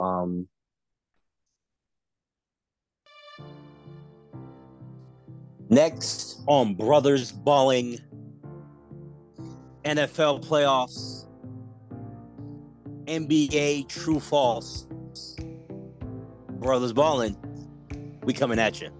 [0.00, 0.48] Um,
[5.68, 7.98] next on Brothers Ballin
[9.84, 11.26] NFL playoffs,
[13.04, 14.86] NBA True False,
[16.48, 17.36] Brothers Ballin,
[18.22, 18.90] we coming at you.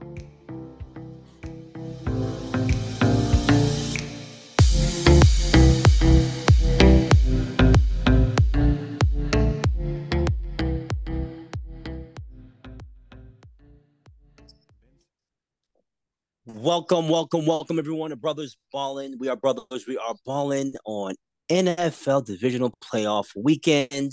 [16.81, 19.17] Welcome, welcome, welcome, everyone to Brothers Ballin.
[19.19, 19.87] We are brothers.
[19.87, 21.15] We are balling on
[21.51, 24.13] NFL divisional playoff weekend.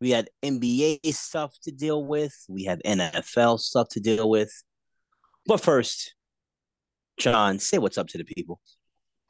[0.00, 2.34] We had NBA stuff to deal with.
[2.48, 4.50] We have NFL stuff to deal with.
[5.46, 6.16] But first,
[7.20, 8.60] John, say what's up to the people.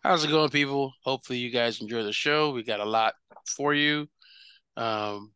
[0.03, 0.95] How's it going, people?
[1.05, 2.53] Hopefully, you guys enjoy the show.
[2.53, 3.17] We got a lot
[3.47, 4.09] for you.
[4.79, 5.33] Um,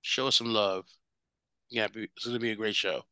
[0.00, 0.86] show us some love.
[1.68, 3.02] Yeah, it's going to be a great show.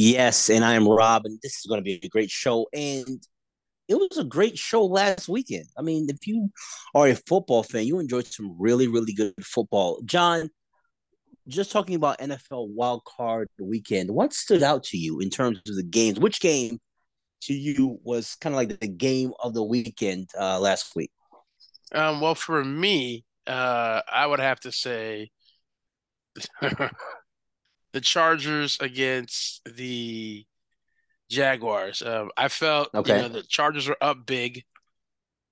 [0.00, 2.68] Yes, and I am Rob, and this is going to be a great show.
[2.72, 3.20] And
[3.88, 5.66] it was a great show last weekend.
[5.76, 6.50] I mean, if you
[6.94, 10.00] are a football fan, you enjoyed some really, really good football.
[10.04, 10.50] John,
[11.48, 15.74] just talking about NFL wild card weekend, what stood out to you in terms of
[15.74, 16.20] the games?
[16.20, 16.78] Which game
[17.42, 21.10] to you was kind of like the game of the weekend uh, last week?
[21.92, 25.30] Um, well, for me, uh, I would have to say
[27.92, 30.44] the Chargers against the
[31.30, 32.02] Jaguars.
[32.02, 33.16] Um, I felt okay.
[33.16, 34.64] you know the Chargers were up big.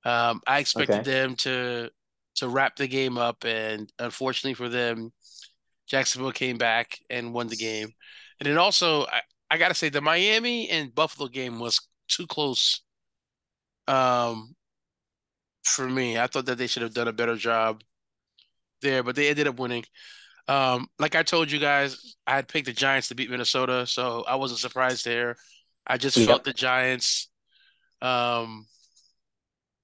[0.05, 1.11] Um, I expected okay.
[1.11, 1.91] them to
[2.37, 5.12] to wrap the game up, and unfortunately for them,
[5.87, 7.89] Jacksonville came back and won the game.
[8.41, 12.27] And then also, I, I got to say, the Miami and Buffalo game was too
[12.27, 12.83] close.
[13.89, 14.55] Um,
[15.64, 17.83] for me, I thought that they should have done a better job
[18.83, 19.84] there, but they ended up winning.
[20.48, 24.25] Um, like I told you guys, I had picked the Giants to beat Minnesota, so
[24.27, 25.36] I wasn't surprised there.
[25.86, 26.28] I just yep.
[26.28, 27.28] felt the Giants,
[28.00, 28.67] um,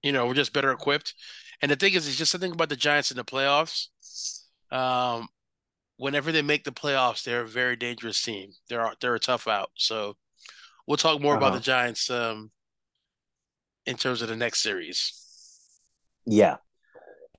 [0.02, 1.14] you know, were just better equipped.
[1.60, 3.88] And the thing is, it's just something about the Giants in the playoffs.
[4.70, 5.28] Um,
[5.96, 8.52] whenever they make the playoffs, they're a very dangerous team.
[8.68, 9.70] They're they're a tough out.
[9.76, 10.16] So
[10.86, 11.46] we'll talk more uh-huh.
[11.46, 12.50] about the Giants um,
[13.86, 15.12] in terms of the next series.
[16.26, 16.56] Yeah.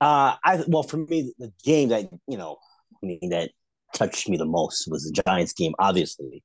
[0.00, 2.58] Uh, I well for me the game that you know
[3.30, 3.50] that
[3.94, 6.42] touched me the most was the Giants game, obviously,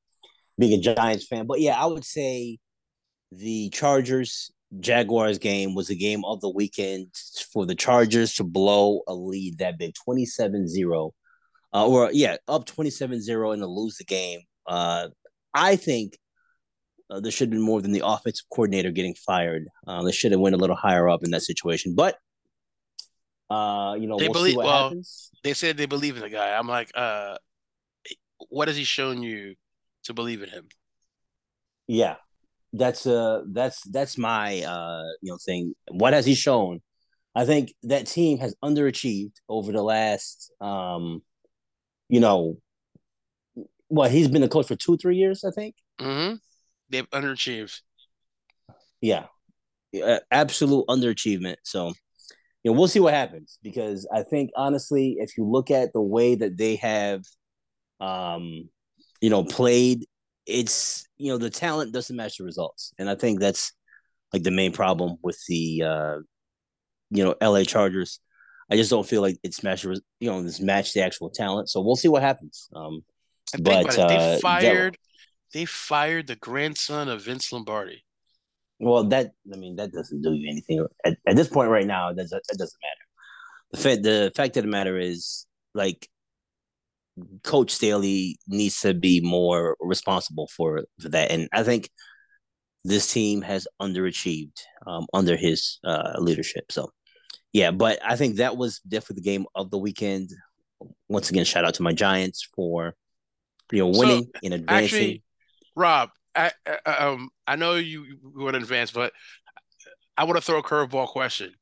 [0.58, 1.48] being a Giants fan.
[1.48, 2.60] But yeah, I would say
[3.32, 7.08] the Chargers Jaguars game was a game of the weekend
[7.52, 11.14] for the Chargers to blow a lead that big 27 0.
[11.74, 14.42] Uh, or, yeah, up 27 0 and to lose the game.
[14.68, 15.08] Uh,
[15.54, 16.18] I think
[17.10, 19.68] uh, there should have been more than the offensive coordinator getting fired.
[19.88, 21.96] Uh, they should have went a little higher up in that situation.
[21.96, 22.18] But
[23.50, 24.56] uh, you know, they we'll believe.
[24.58, 25.32] well, happens.
[25.44, 26.56] they said they believe in the guy.
[26.56, 27.38] I'm like, uh,
[28.50, 29.56] what has he shown you
[30.04, 30.68] to believe in him?
[31.88, 32.16] Yeah,
[32.74, 35.74] that's uh, that's that's my uh, you know, thing.
[35.90, 36.82] What has he shown?
[37.36, 41.22] I think that team has underachieved over the last, um,
[42.08, 42.58] you know,
[43.88, 45.44] what he's been the coach for two, three years.
[45.44, 45.76] I think.
[46.00, 46.36] Mm-hmm.
[46.90, 47.82] They've underachieved.
[49.02, 49.26] Yeah,
[50.30, 51.58] absolute underachievement.
[51.64, 51.94] So
[52.64, 56.02] you know, we'll see what happens because I think honestly, if you look at the
[56.02, 57.24] way that they have,
[58.02, 58.70] um,
[59.22, 60.06] you know, played,
[60.46, 63.72] it's you know the talent doesn't match the results, and I think that's
[64.34, 66.16] like the main problem with the uh,
[67.12, 67.64] you know L.A.
[67.64, 68.20] Chargers.
[68.72, 71.70] I just don't feel like it's matched, you know, this match the actual talent.
[71.70, 72.70] So we'll see what happens.
[72.76, 73.04] Um,
[73.60, 74.98] but uh, they fired,
[75.54, 78.04] they fired the grandson of Vince Lombardi.
[78.80, 82.10] Well, that I mean that doesn't do you anything at, at this point right now.
[82.10, 83.06] That doesn't, that doesn't matter.
[83.72, 86.10] The fact the fact of the matter is like
[87.44, 91.90] Coach Staley needs to be more responsible for, for that, and I think
[92.86, 94.58] this team has underachieved
[94.88, 96.72] um, under his uh, leadership.
[96.72, 96.92] So,
[97.52, 100.30] yeah, but I think that was definitely the game of the weekend.
[101.10, 102.96] Once again, shout out to my Giants for
[103.72, 104.86] you know winning so, in advancing.
[104.86, 105.24] Actually,
[105.76, 106.10] Rob,
[106.40, 106.52] I,
[106.86, 109.12] um, I know you went in advance, but
[110.18, 111.54] I want to throw a curveball question.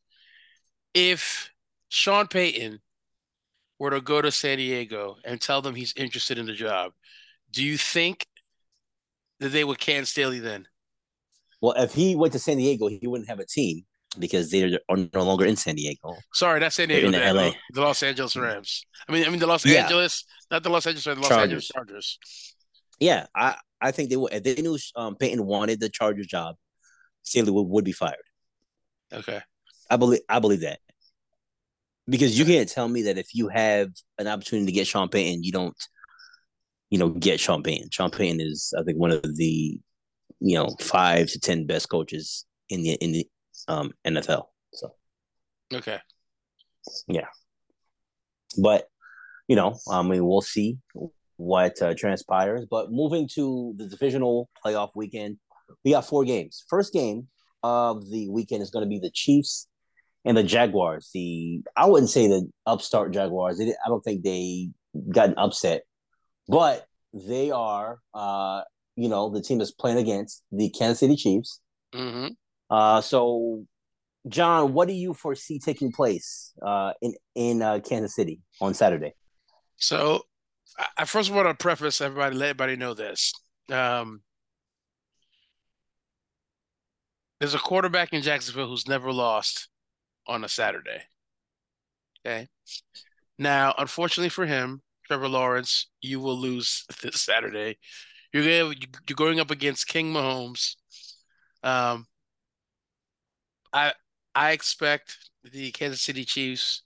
[0.94, 1.52] If
[1.90, 2.80] Sean Payton
[3.80, 6.92] were to go to San Diego and tell them he's interested in the job,
[7.52, 8.26] do you think
[9.40, 10.68] that they would can Staley then?
[11.62, 13.86] Well, if he went to San Diego, he wouldn't have a team
[14.20, 16.16] because they are no longer in San Diego.
[16.34, 17.08] Sorry, that's San Diego.
[17.08, 17.52] in LA.
[17.72, 18.86] The Los Angeles Rams.
[19.08, 19.84] I mean, I mean the Los yeah.
[19.84, 21.44] Angeles, not the Los Angeles, the Los Chargers.
[21.44, 22.20] Angeles Chargers.
[23.00, 26.56] Yeah, I, I think they would if they knew um, Payton wanted the Chargers job,
[27.24, 28.16] Staley would, would be fired.
[29.14, 29.42] Okay.
[29.90, 30.80] I believe I believe that.
[32.10, 35.44] Because you can't tell me that if you have an opportunity to get Sean Payton,
[35.44, 35.76] you don't,
[36.90, 37.90] you know, get Sean Payton.
[37.92, 39.80] Sean Payton is, I think, one of the,
[40.40, 43.28] you know, five to ten best coaches in the in the
[43.68, 44.46] um, NFL.
[44.74, 44.94] So,
[45.74, 46.00] okay,
[47.08, 47.28] yeah,
[48.58, 48.88] but
[49.50, 50.78] you know, I mean, we'll see
[51.38, 52.66] what uh, transpires.
[52.70, 55.38] But moving to the divisional playoff weekend,
[55.84, 56.64] we got four games.
[56.70, 57.28] First game
[57.64, 59.68] of the weekend is going to be the Chiefs
[60.26, 61.10] and the Jaguars.
[61.14, 63.58] The I wouldn't say the upstart Jaguars.
[63.58, 64.70] They, I don't think they
[65.12, 65.84] got an upset,
[66.48, 68.62] but they are, uh,
[68.96, 71.62] you know, the team is playing against the Kansas City Chiefs.
[71.94, 72.28] Mm-hmm.
[72.70, 73.64] Uh, so,
[74.28, 79.14] John, what do you foresee taking place uh, in in uh, Kansas City on Saturday?
[79.78, 80.24] So,
[80.98, 83.34] I first want to preface everybody, let everybody know this.
[83.72, 84.22] Um,
[87.40, 89.70] there's a quarterback in Jacksonville who's never lost
[90.28, 91.04] on a Saturday.
[92.26, 92.48] Okay.
[93.38, 97.78] Now, unfortunately for him, Trevor Lawrence, you will lose this Saturday.
[98.34, 98.76] You're going
[99.08, 100.76] you're going up against King Mahomes.
[101.64, 102.08] Um,
[103.72, 103.94] I
[104.36, 106.84] I expect the Kansas City Chiefs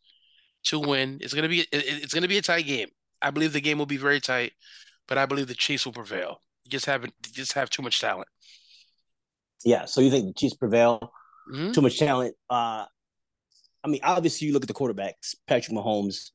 [0.66, 1.18] to win.
[1.22, 2.90] It's gonna be it's gonna be a tight game.
[3.22, 4.54] I believe the game will be very tight,
[5.08, 6.42] but I believe the Chiefs will prevail.
[6.64, 8.28] You just haven't just have too much talent.
[9.64, 11.12] Yeah, so you think the Chiefs prevail?
[11.52, 11.72] Mm-hmm.
[11.72, 12.36] Too much talent.
[12.50, 12.86] Uh,
[13.84, 15.36] I mean, obviously, you look at the quarterbacks.
[15.48, 16.32] Patrick Mahomes,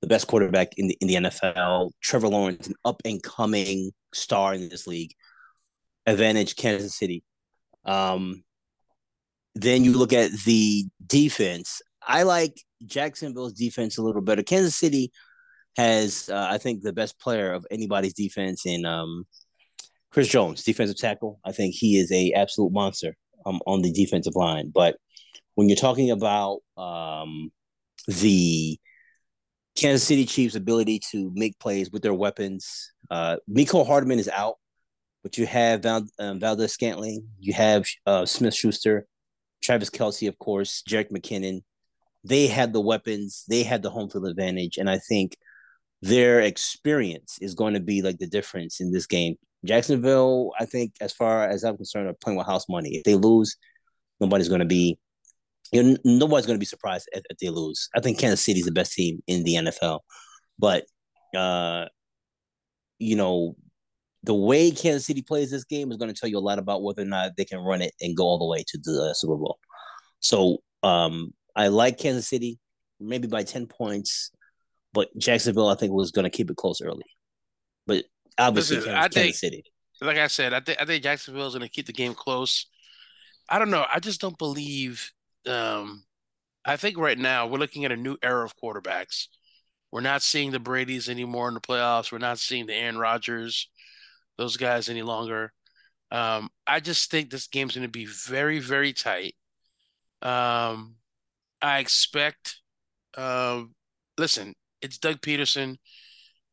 [0.00, 1.90] the best quarterback in the in the NFL.
[2.02, 5.12] Trevor Lawrence, an up and coming star in this league.
[6.06, 7.22] Advantage Kansas City.
[7.84, 8.42] Um,
[9.54, 11.82] then you look at the defense.
[12.06, 14.42] I like Jacksonville's defense a little better.
[14.42, 15.12] Kansas City
[15.76, 19.26] has, uh, I think, the best player of anybody's defense in um,
[20.10, 21.40] Chris Jones, defensive tackle.
[21.44, 24.70] I think he is a absolute monster um, on the defensive line.
[24.74, 24.96] But
[25.54, 27.50] when you're talking about um,
[28.06, 28.78] the
[29.76, 34.56] Kansas City Chiefs' ability to make plays with their weapons, uh, Mecole Hardman is out,
[35.22, 39.06] but you have Val- um, Valdes-Scantling, you have uh, Smith Schuster,
[39.62, 41.62] Travis Kelce, of course, Jerick McKinnon.
[42.24, 45.36] They had the weapons, they had the home field advantage, and I think
[46.02, 49.36] their experience is going to be like the difference in this game.
[49.64, 52.96] Jacksonville, I think, as far as I'm concerned, are playing with house money.
[52.96, 53.56] If they lose,
[54.18, 54.98] nobody's going to be,
[55.72, 57.88] you know, nobody's going to be surprised if, if, they lose.
[57.94, 60.00] I think Kansas City is the best team in the NFL,
[60.58, 60.84] but,
[61.36, 61.86] uh,
[62.98, 63.54] you know,
[64.22, 66.82] the way Kansas City plays this game is going to tell you a lot about
[66.82, 69.14] whether or not they can run it and go all the way to the uh,
[69.14, 69.58] Super Bowl.
[70.20, 72.58] So, um, I like Kansas City,
[72.98, 74.30] maybe by ten points,
[74.92, 77.04] but Jacksonville, I think, was going to keep it close early.
[77.86, 78.04] But
[78.38, 79.64] obviously Listen, Kansas, I think, Kansas City.
[80.02, 82.66] Like I said, I think I think Jacksonville is going to keep the game close.
[83.48, 83.84] I don't know.
[83.92, 85.12] I just don't believe.
[85.46, 86.04] Um,
[86.64, 89.26] I think right now we're looking at a new era of quarterbacks.
[89.92, 92.12] We're not seeing the Brady's anymore in the playoffs.
[92.12, 93.68] We're not seeing the Aaron Rodgers,
[94.38, 95.52] those guys any longer.
[96.12, 99.34] Um, I just think this game's going to be very, very tight.
[100.22, 100.96] Um,
[101.60, 102.60] I expect.
[103.16, 103.74] Um,
[104.16, 105.76] listen, it's Doug Pederson.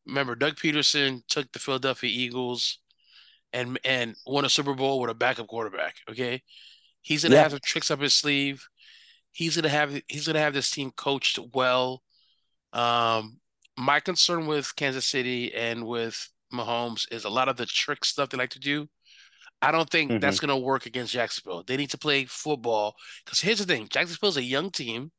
[0.06, 2.80] remember Doug Pederson took the Philadelphia Eagles
[3.54, 5.96] and and won a Super Bowl with a backup quarterback.
[6.10, 6.44] Okay,
[7.02, 7.44] he's gonna yeah.
[7.44, 8.68] have some tricks up his sleeve.
[9.32, 12.04] He's gonna have he's gonna have this team coached well.
[12.74, 13.40] Um,
[13.78, 18.30] my concern with Kansas City and with Mahomes is a lot of the trick stuff
[18.30, 18.88] they like to do.
[19.62, 20.20] I don't think mm-hmm.
[20.20, 21.64] that's going to work against Jacksonville.
[21.66, 25.12] They need to play football because here's the thing: Jacksonville's a young team.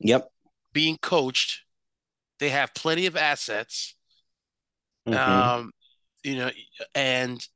[0.00, 0.28] Yep.
[0.72, 1.62] Being coached,
[2.40, 3.94] they have plenty of assets.
[5.08, 5.18] Mm-hmm.
[5.18, 5.72] Um,
[6.22, 6.50] you know,
[6.94, 7.46] and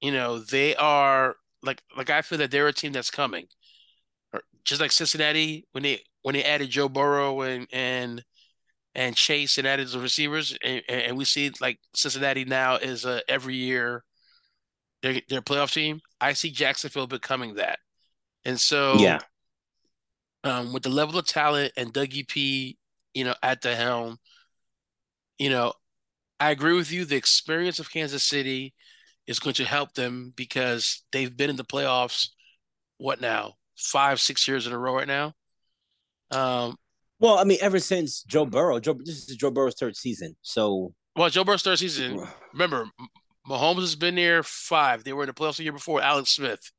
[0.00, 3.46] you know they are like like I feel that they're a team that's coming,
[4.64, 8.24] just like Cincinnati when they when they added Joe Burrow and and
[8.94, 13.20] and Chase and added the receivers, and, and we see like Cincinnati now is a
[13.28, 14.02] every year
[15.02, 16.00] their their playoff team.
[16.20, 17.78] I see Jacksonville becoming that,
[18.44, 19.18] and so yeah,
[20.44, 22.78] um, with the level of talent and Dougie P,
[23.16, 24.18] you know, at the helm,
[25.38, 25.72] you know,
[26.38, 27.06] I agree with you.
[27.06, 28.74] The experience of Kansas City
[29.26, 32.28] is going to help them because they've been in the playoffs.
[32.98, 33.54] What now?
[33.74, 35.32] Five, six years in a row right now.
[36.30, 36.76] Um,
[37.18, 40.36] well, I mean, ever since Joe Burrow, Joe, this is Joe Burrow's third season.
[40.42, 42.22] So, well, Joe Burrow's third season.
[42.52, 42.86] Remember,
[43.48, 45.04] Mahomes has been there five.
[45.04, 46.02] They were in the playoffs the year before.
[46.02, 46.70] Alex Smith,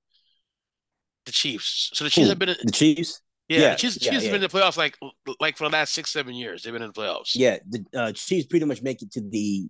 [1.25, 1.89] the Chiefs.
[1.93, 3.21] So the Chiefs Ooh, have been in, the Chiefs.
[3.47, 4.31] Yeah, yeah, Chiefs, yeah, Chiefs yeah.
[4.31, 4.97] have been in the playoffs like
[5.39, 6.63] like for the last six seven years.
[6.63, 7.31] They've been in the playoffs.
[7.33, 9.69] Yeah, the uh, Chiefs pretty much make it to the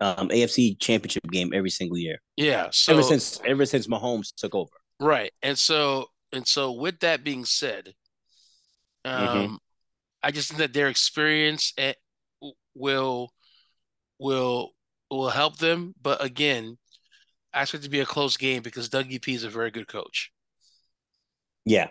[0.00, 2.20] um, AFC Championship game every single year.
[2.36, 4.70] Yeah, so ever since ever since Mahomes took over.
[4.98, 7.92] Right, and so and so with that being said,
[9.04, 9.54] um, mm-hmm.
[10.22, 11.94] I just think that their experience eh,
[12.74, 13.30] will
[14.18, 14.70] will
[15.10, 15.94] will help them.
[16.00, 16.78] But again,
[17.52, 19.88] I expect it to be a close game because Dougie P is a very good
[19.88, 20.32] coach.
[21.64, 21.88] Yeah.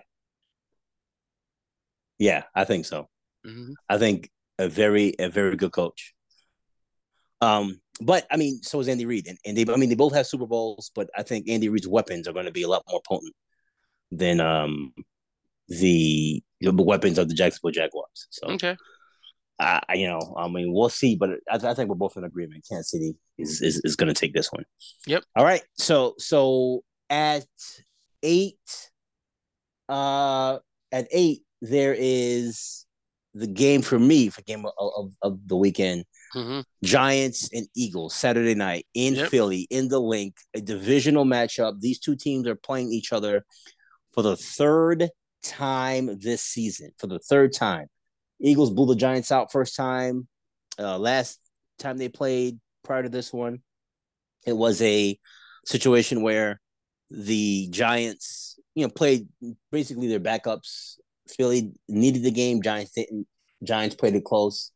[2.19, 3.09] Yeah, I think so.
[3.45, 3.73] Mm-hmm.
[3.89, 6.13] I think a very a very good coach.
[7.41, 10.13] Um, but I mean, so is Andy Reid, and, and they I mean they both
[10.13, 12.83] have Super Bowls, but I think Andy Reid's weapons are going to be a lot
[12.89, 13.35] more potent
[14.11, 14.93] than um
[15.67, 18.27] the the weapons of the Jacksonville Jaguars.
[18.31, 18.75] So okay,
[19.59, 22.65] I, you know, I mean, we'll see, but I, I think we're both in agreement.
[22.69, 24.65] Kansas City is is, is going to take this one.
[25.07, 25.23] Yep.
[25.35, 25.63] All right.
[25.77, 27.45] So so at
[28.23, 28.59] eight,
[29.89, 30.59] uh,
[30.91, 32.85] at eight there is
[33.33, 36.05] the game for me for game of, of, of the weekend.
[36.35, 36.61] Mm-hmm.
[36.83, 39.29] Giants and Eagles Saturday night in yep.
[39.29, 41.79] Philly in the link a divisional matchup.
[41.79, 43.45] These two teams are playing each other
[44.13, 45.09] for the third
[45.43, 46.91] time this season.
[46.97, 47.87] For the third time,
[48.41, 50.27] Eagles blew the Giants out first time.
[50.79, 51.39] Uh, last
[51.79, 53.61] time they played prior to this one,
[54.45, 55.17] it was a
[55.65, 56.59] situation where
[57.09, 59.27] the Giants, you know, played
[59.71, 60.95] basically their backups.
[61.31, 62.61] Philly needed the game.
[62.61, 63.27] Giants didn't.
[63.63, 64.71] Giants played it close.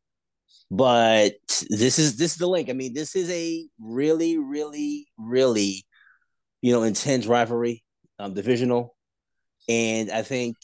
[0.70, 1.34] But
[1.70, 2.70] this is this is the link.
[2.70, 5.86] I mean, this is a really, really, really,
[6.62, 7.84] you know, intense rivalry,
[8.20, 8.96] um, divisional,
[9.68, 10.56] and I think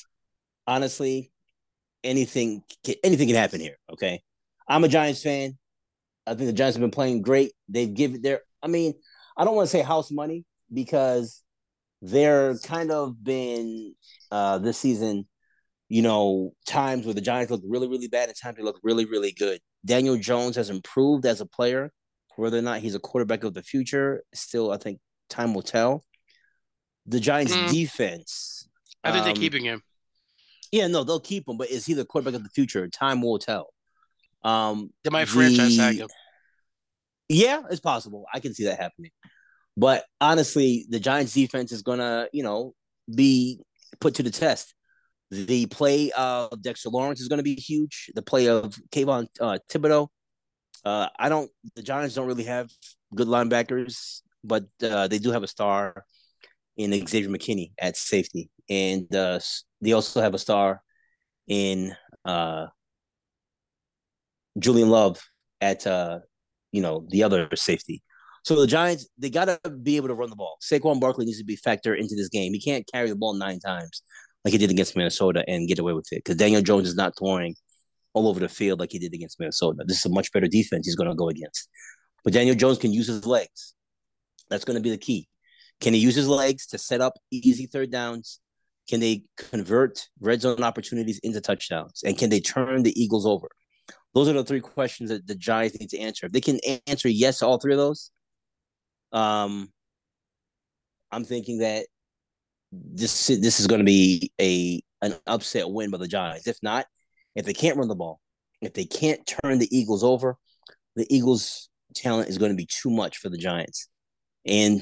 [0.66, 1.32] honestly,
[2.06, 3.78] anything can, anything can happen here.
[3.92, 4.22] Okay,
[4.68, 5.58] I'm a Giants fan.
[6.26, 7.52] I think the Giants have been playing great.
[7.68, 8.42] They've given their.
[8.64, 8.94] I mean,
[9.36, 11.44] I don't want to say house money because
[12.02, 13.94] they're kind of been
[14.32, 15.28] uh this season.
[15.90, 19.06] You know, times where the Giants look really, really bad, and times they look really,
[19.06, 19.60] really good.
[19.86, 21.92] Daniel Jones has improved as a player.
[22.36, 26.04] Whether or not he's a quarterback of the future, still, I think time will tell.
[27.08, 27.72] The Giants' mm.
[27.72, 28.68] defense.
[29.04, 29.82] I think um, they're keeping him.
[30.72, 32.88] Yeah, no, they'll keep him, but is he the quarterback of the future?
[32.90, 33.70] Time will tell.
[34.44, 36.10] Um, they might franchise tag him.
[37.30, 38.26] Yeah, it's possible.
[38.34, 39.12] I can see that happening.
[39.76, 42.74] But honestly, the Giants defense is gonna, you know,
[43.14, 43.60] be
[44.00, 44.74] put to the test.
[45.30, 48.12] The play of Dexter Lawrence is going to be huge.
[48.16, 50.08] The play of Kayvon uh, Thibodeaux.
[50.86, 51.52] Uh, I don't.
[51.76, 52.70] The Giants don't really have
[53.14, 56.06] good linebackers, but uh, they do have a star
[56.78, 59.40] in Xavier McKinney at safety, and uh,
[59.82, 60.82] they also have a star
[61.48, 61.94] in
[62.24, 62.68] uh,
[64.58, 65.22] Julian Love
[65.60, 66.20] at uh,
[66.72, 68.02] you know the other safety.
[68.44, 70.58] So the Giants they gotta be able to run the ball.
[70.64, 72.54] Saquon Barkley needs to be factored into this game.
[72.54, 74.02] He can't carry the ball nine times
[74.48, 77.18] like he did against Minnesota and get away with it because Daniel Jones is not
[77.20, 77.54] throwing
[78.14, 79.84] all over the field like he did against Minnesota.
[79.86, 81.68] This is a much better defense he's going to go against.
[82.24, 83.74] But Daniel Jones can use his legs.
[84.50, 85.28] That's going to be the key.
[85.82, 88.40] Can he use his legs to set up easy third downs?
[88.90, 92.04] Can they convert red zone opportunities into touchdowns?
[92.06, 93.50] And can they turn the Eagles over?
[94.14, 96.26] Those are the three questions that the Giants need to answer.
[96.26, 98.12] If they can answer yes to all three of those,
[99.12, 99.74] um,
[101.12, 101.88] I'm thinking that
[102.72, 106.48] this this is going to be a an upset win by the Giants.
[106.48, 106.86] If not,
[107.36, 108.20] if they can't run the ball,
[108.62, 110.38] if they can't turn the Eagles over,
[110.96, 113.88] the Eagles' talent is going to be too much for the Giants.
[114.46, 114.82] And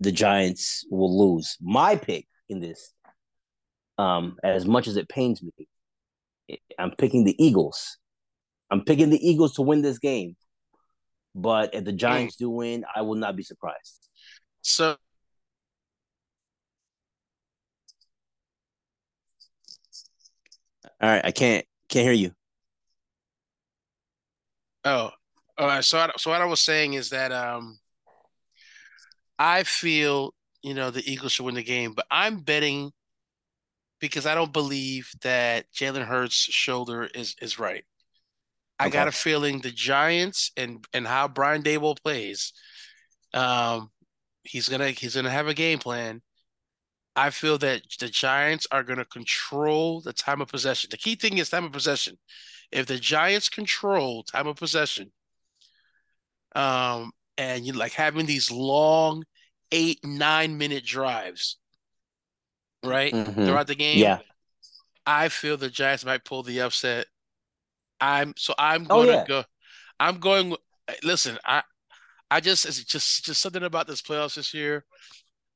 [0.00, 1.56] the Giants will lose.
[1.60, 2.92] My pick in this,
[3.98, 7.98] um, as much as it pains me, I'm picking the Eagles.
[8.70, 10.36] I'm picking the Eagles to win this game.
[11.34, 14.08] But if the Giants do win, I will not be surprised.
[14.62, 14.96] So
[21.00, 22.32] All right, I can't can't hear you.
[24.84, 25.10] Oh,
[25.56, 25.84] all right.
[25.84, 27.78] So, I, so what I was saying is that um,
[29.38, 32.90] I feel you know the Eagles should win the game, but I'm betting
[34.00, 37.84] because I don't believe that Jalen Hurts' shoulder is is right.
[38.80, 38.86] Okay.
[38.86, 42.52] I got a feeling the Giants and and how Brian Daboll plays,
[43.34, 43.90] um,
[44.44, 46.22] he's gonna he's gonna have a game plan.
[47.18, 50.88] I feel that the Giants are gonna control the time of possession.
[50.92, 52.16] The key thing is time of possession.
[52.70, 55.10] If the Giants control time of possession,
[56.54, 59.24] um, and you like having these long
[59.72, 61.58] eight, nine minute drives,
[62.84, 63.12] right?
[63.12, 63.46] Mm-hmm.
[63.46, 63.98] Throughout the game.
[63.98, 64.20] Yeah.
[65.04, 67.06] I feel the Giants might pull the upset.
[68.00, 69.22] I'm so I'm going oh, yeah.
[69.22, 69.44] to go.
[69.98, 70.54] I'm going.
[71.02, 71.64] Listen, I
[72.30, 74.84] I just it's just just something about this playoffs this year.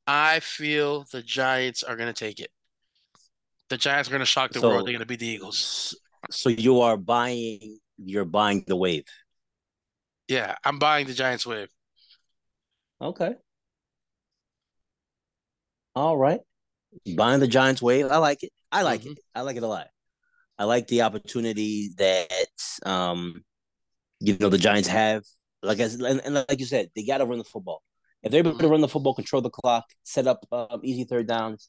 [0.06, 2.50] I feel the Giants are going to take it.
[3.68, 4.86] The Giants are going to shock the so, world.
[4.86, 5.96] They're going to beat the Eagles.
[6.30, 7.78] So you are buying.
[7.98, 9.04] You're buying the wave.
[10.28, 11.68] Yeah, I'm buying the Giants wave.
[13.00, 13.34] Okay.
[15.94, 16.40] All right.
[17.16, 18.06] Buying the Giants wave.
[18.06, 18.52] I like it.
[18.70, 19.12] I like mm-hmm.
[19.12, 19.18] it.
[19.34, 19.88] I like it a lot.
[20.58, 22.28] I like the opportunity that
[22.84, 23.42] um,
[24.20, 25.22] you know the Giants have.
[25.62, 27.82] Like as and, and like you said, they got to run the football.
[28.22, 31.26] If they're able to run the football, control the clock, set up um, easy third
[31.26, 31.68] downs,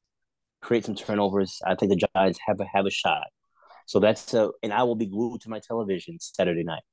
[0.61, 3.27] create some turnovers, I think the Giants have a have a shot.
[3.85, 6.83] So that's a, and I will be glued to my television Saturday night.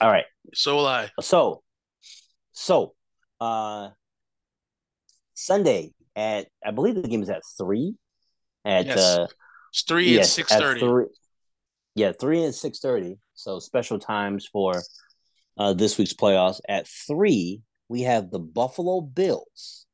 [0.00, 0.26] All right.
[0.52, 1.10] So will I.
[1.20, 1.62] So,
[2.52, 2.94] so,
[3.40, 3.90] uh,
[5.34, 7.96] Sunday at I believe the game is at three.
[8.64, 8.98] At yes.
[8.98, 9.26] uh,
[9.70, 11.06] it's three yes, and six thirty.
[11.94, 13.18] Yeah, three and six thirty.
[13.34, 14.82] So special times for
[15.58, 16.60] uh, this week's playoffs.
[16.68, 17.62] At three,
[17.94, 19.86] we have the Buffalo Bills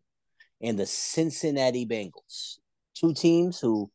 [0.63, 2.57] and the Cincinnati Bengals.
[2.95, 3.91] Two teams who,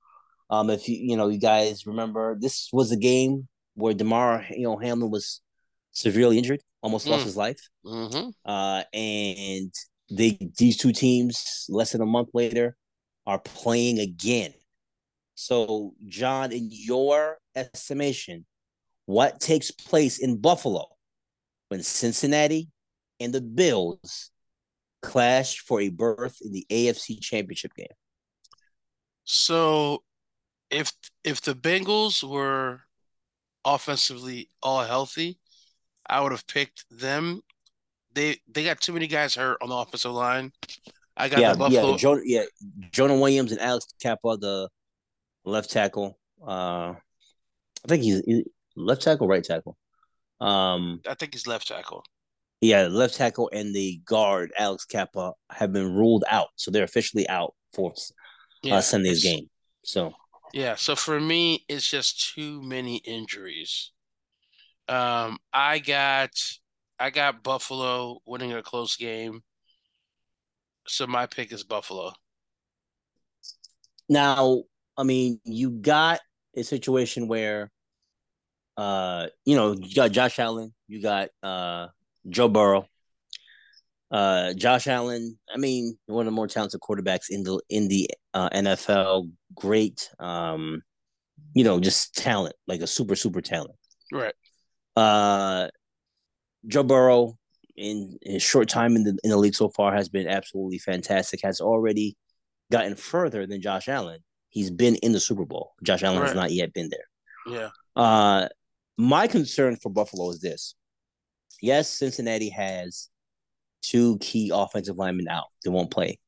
[0.51, 4.61] um, if you you know you guys remember, this was a game where Damar you
[4.61, 5.41] know Hamlin was
[5.89, 7.11] severely injured, almost mm.
[7.11, 7.57] lost his life.
[7.83, 8.29] Mm-hmm.
[8.45, 9.73] Uh, and
[10.11, 12.77] they these two teams less than a month later
[13.25, 14.53] are playing again.
[15.33, 18.45] So, John, in your estimation,
[19.07, 20.85] what takes place in Buffalo
[21.69, 22.69] when Cincinnati
[23.19, 24.31] and the Bills
[25.01, 27.87] clashed for a berth in the AFC Championship game?
[29.23, 30.03] So,
[30.69, 30.91] if
[31.23, 32.81] if the Bengals were
[33.63, 35.39] offensively all healthy,
[36.07, 37.41] I would have picked them.
[38.13, 40.51] They they got too many guys hurt on the offensive line.
[41.17, 41.91] I got yeah, the Buffalo.
[41.91, 42.43] Yeah, jo- yeah,
[42.91, 44.69] Jonah Williams and Alex Cappa, the
[45.45, 46.19] left tackle.
[46.45, 48.43] Uh, I think he's, he's
[48.75, 49.77] left tackle, right tackle.
[50.41, 52.03] Um, I think he's left tackle.
[52.61, 57.27] Yeah, left tackle and the guard Alex Cappa have been ruled out, so they're officially
[57.27, 57.93] out for uh,
[58.63, 59.49] yeah, uh, Sunday's game.
[59.83, 60.13] So
[60.53, 63.91] yeah, so for me, it's just too many injuries.
[64.87, 66.31] Um, I got
[66.99, 69.41] I got Buffalo winning a close game.
[70.87, 72.13] So my pick is Buffalo.
[74.07, 74.63] Now,
[74.97, 76.19] I mean, you got
[76.55, 77.71] a situation where
[78.77, 81.87] uh, you know, you got Josh Allen, you got uh
[82.29, 82.87] Joe Burrow.
[84.11, 88.09] Uh Josh Allen, I mean, one of the more talented quarterbacks in the in the
[88.33, 90.81] uh, NFL, great um
[91.53, 93.75] you know, just talent, like a super super talent.
[94.11, 94.33] Right.
[94.95, 95.69] Uh,
[96.67, 97.37] Joe Burrow
[97.75, 101.41] in his short time in the in the league so far has been absolutely fantastic.
[101.43, 102.15] Has already
[102.71, 104.19] gotten further than Josh Allen.
[104.49, 105.73] He's been in the Super Bowl.
[105.83, 106.27] Josh Allen right.
[106.27, 107.07] has not yet been there.
[107.47, 107.69] Yeah.
[107.95, 108.47] Uh,
[108.97, 110.75] my concern for Buffalo is this.
[111.65, 113.09] Yes, Cincinnati has
[113.81, 115.47] two key offensive linemen out.
[115.63, 116.19] They won't play.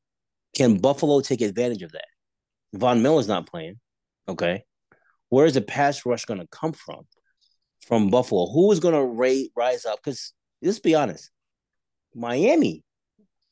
[0.56, 2.04] Can Buffalo take advantage of that?
[2.74, 3.80] Von Miller's not playing.
[4.28, 4.64] Okay.
[5.28, 7.06] Where is the pass rush going to come from?
[7.88, 8.46] from Buffalo.
[8.46, 9.98] Who is going to rise up?
[10.02, 11.30] Because let's be honest,
[12.14, 12.84] Miami,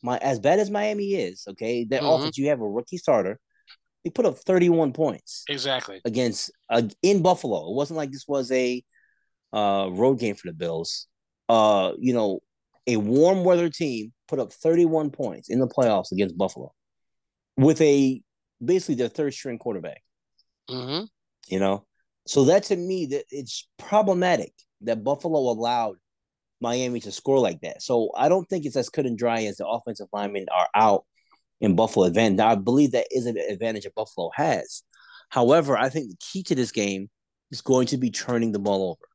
[0.02, 2.10] my as bad as Miami is, okay, that mm-hmm.
[2.10, 3.38] offense you have a rookie starter.
[4.04, 7.70] They put up 31 points exactly against uh, in Buffalo.
[7.70, 8.84] It wasn't like this was a
[9.52, 11.08] uh, road game for the Bills.
[11.48, 12.40] Uh, you know,
[12.86, 16.72] a warm weather team put up 31 points in the playoffs against Buffalo
[17.56, 18.22] with a
[18.64, 20.02] basically their third string quarterback.
[20.70, 21.04] Mm-hmm.
[21.48, 21.86] You know,
[22.26, 25.96] so that to me that it's problematic that Buffalo allowed
[26.60, 27.82] Miami to score like that.
[27.82, 31.04] So I don't think it's as cut and dry as the offensive linemen are out
[31.60, 32.38] in Buffalo advantage.
[32.38, 34.82] Now, I believe that is an advantage that Buffalo has.
[35.28, 37.08] However, I think the key to this game
[37.50, 39.08] is going to be turning the ball over.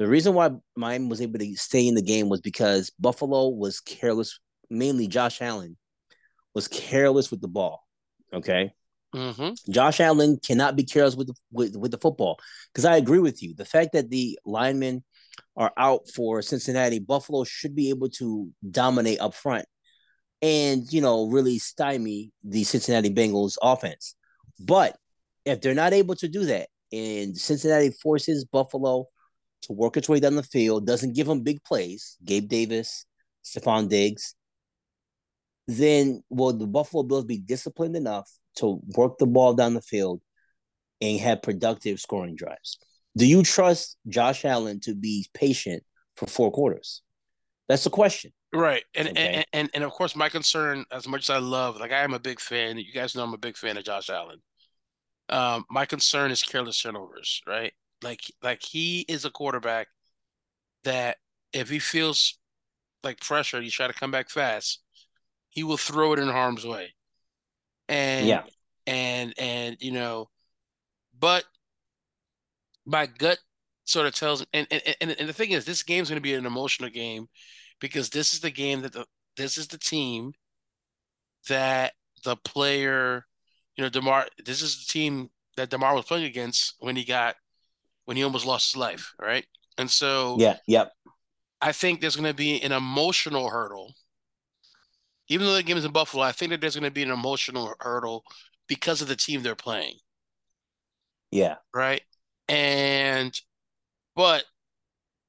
[0.00, 3.80] The reason why Miami was able to stay in the game was because Buffalo was
[3.80, 5.76] careless, mainly Josh Allen
[6.54, 7.84] was careless with the ball.
[8.32, 8.72] Okay.
[9.14, 9.70] Mm-hmm.
[9.70, 12.38] Josh Allen cannot be careless with the, with, with the football
[12.72, 13.54] because I agree with you.
[13.54, 15.04] The fact that the linemen
[15.54, 19.66] are out for Cincinnati, Buffalo should be able to dominate up front
[20.40, 24.14] and you know really stymie the Cincinnati Bengals offense.
[24.58, 24.96] But
[25.44, 29.08] if they're not able to do that, and Cincinnati forces Buffalo
[29.62, 33.04] to work its way down the field, doesn't give them big plays, Gabe Davis,
[33.44, 34.34] Stefon Diggs,
[35.66, 40.20] then will the Buffalo Bills be disciplined enough to work the ball down the field
[41.00, 42.78] and have productive scoring drives.
[43.16, 45.82] Do you trust Josh Allen to be patient
[46.16, 47.02] for four quarters?
[47.68, 48.32] That's the question.
[48.52, 48.82] Right.
[48.94, 49.20] And, okay.
[49.20, 52.14] and, and and of course my concern, as much as I love, like I am
[52.14, 54.40] a big fan, you guys know I'm a big fan of Josh Allen.
[55.28, 57.72] Um, my concern is careless turnovers, right?
[58.02, 59.88] Like like he is a quarterback
[60.84, 61.18] that
[61.52, 62.38] if he feels
[63.02, 64.80] like pressure, you try to come back fast,
[65.48, 66.94] he will throw it in harm's way.
[67.88, 68.42] And yeah,
[68.86, 70.28] and and you know,
[71.18, 71.44] but
[72.86, 73.38] my gut
[73.84, 76.34] sort of tells and and, and, and the thing is this game's going to be
[76.34, 77.28] an emotional game
[77.80, 79.04] because this is the game that the
[79.36, 80.32] this is the team
[81.48, 81.92] that
[82.24, 83.26] the player
[83.76, 87.36] you know Damar this is the team that Damar was playing against when he got
[88.10, 89.46] when he almost lost his life, right?
[89.78, 90.90] And so yeah, yep.
[91.62, 93.94] I think there's going to be an emotional hurdle.
[95.28, 97.12] Even though the game is in Buffalo, I think that there's going to be an
[97.12, 98.24] emotional hurdle
[98.66, 99.94] because of the team they're playing.
[101.30, 101.58] Yeah.
[101.72, 102.02] Right.
[102.48, 103.32] And,
[104.16, 104.42] but,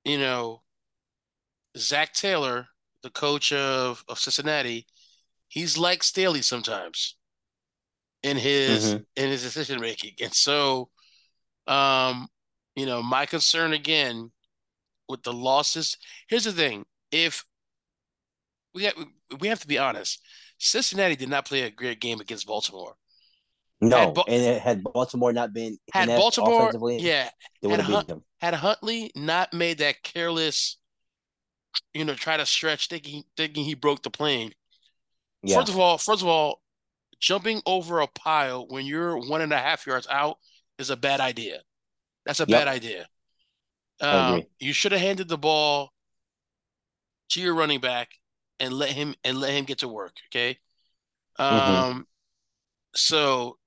[0.04, 0.64] you know,
[1.78, 2.66] Zac Taylor,
[3.04, 4.88] the coach of, of Cincinnati,
[5.50, 7.16] he's like Staley sometimes
[8.24, 9.04] in his mm-hmm.
[9.18, 10.14] in his decision making.
[10.20, 10.90] And so
[11.68, 12.28] um,
[12.76, 14.32] you know, my concern again
[15.08, 15.98] with the losses.
[16.28, 17.46] Here's the thing: if
[18.74, 18.94] we have,
[19.40, 20.22] we have to be honest,
[20.58, 22.96] Cincinnati did not play a great game against Baltimore.
[23.82, 27.30] No, Ba- and it, had Baltimore not been had Baltimore, yeah,
[27.68, 30.78] had, Hunt, had Huntley not made that careless,
[31.94, 34.52] you know, try to stretch thinking thinking he broke the plane.
[35.42, 35.58] Yeah.
[35.58, 36.62] First of all, first of all,
[37.20, 40.38] jumping over a pile when you're one and a half yards out
[40.78, 41.62] is a bad idea.
[42.26, 42.60] That's a yep.
[42.60, 43.08] bad idea.
[44.00, 45.92] Um, you should have handed the ball
[47.30, 48.10] to your running back
[48.60, 50.14] and let him and let him get to work.
[50.30, 50.58] Okay.
[51.40, 51.72] Mm-hmm.
[51.72, 51.92] Um.
[51.92, 52.02] Mm-hmm.
[52.94, 53.58] So,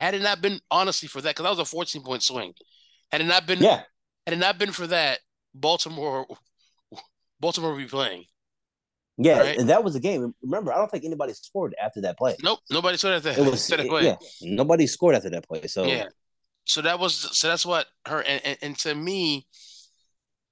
[0.00, 2.52] had it not been honestly for that, because that was a 14 point swing,
[3.12, 3.82] had it not been, yeah,
[4.26, 5.20] had it not been for that,
[5.54, 6.26] Baltimore,
[7.38, 8.24] Baltimore would be playing.
[9.18, 9.58] Yeah, right?
[9.58, 10.34] and that was the game.
[10.42, 12.36] Remember, I don't think anybody scored after that play.
[12.42, 13.38] Nope, nobody scored after that.
[13.38, 15.66] It was that yeah, nobody scored after that play.
[15.66, 16.06] So yeah,
[16.70, 19.46] so that was so that's what her and, and, and to me,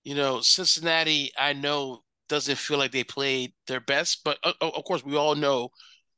[0.02, 4.84] you know, Cincinnati, I know doesn't feel like they played their best, but uh, of
[4.84, 5.70] course we all know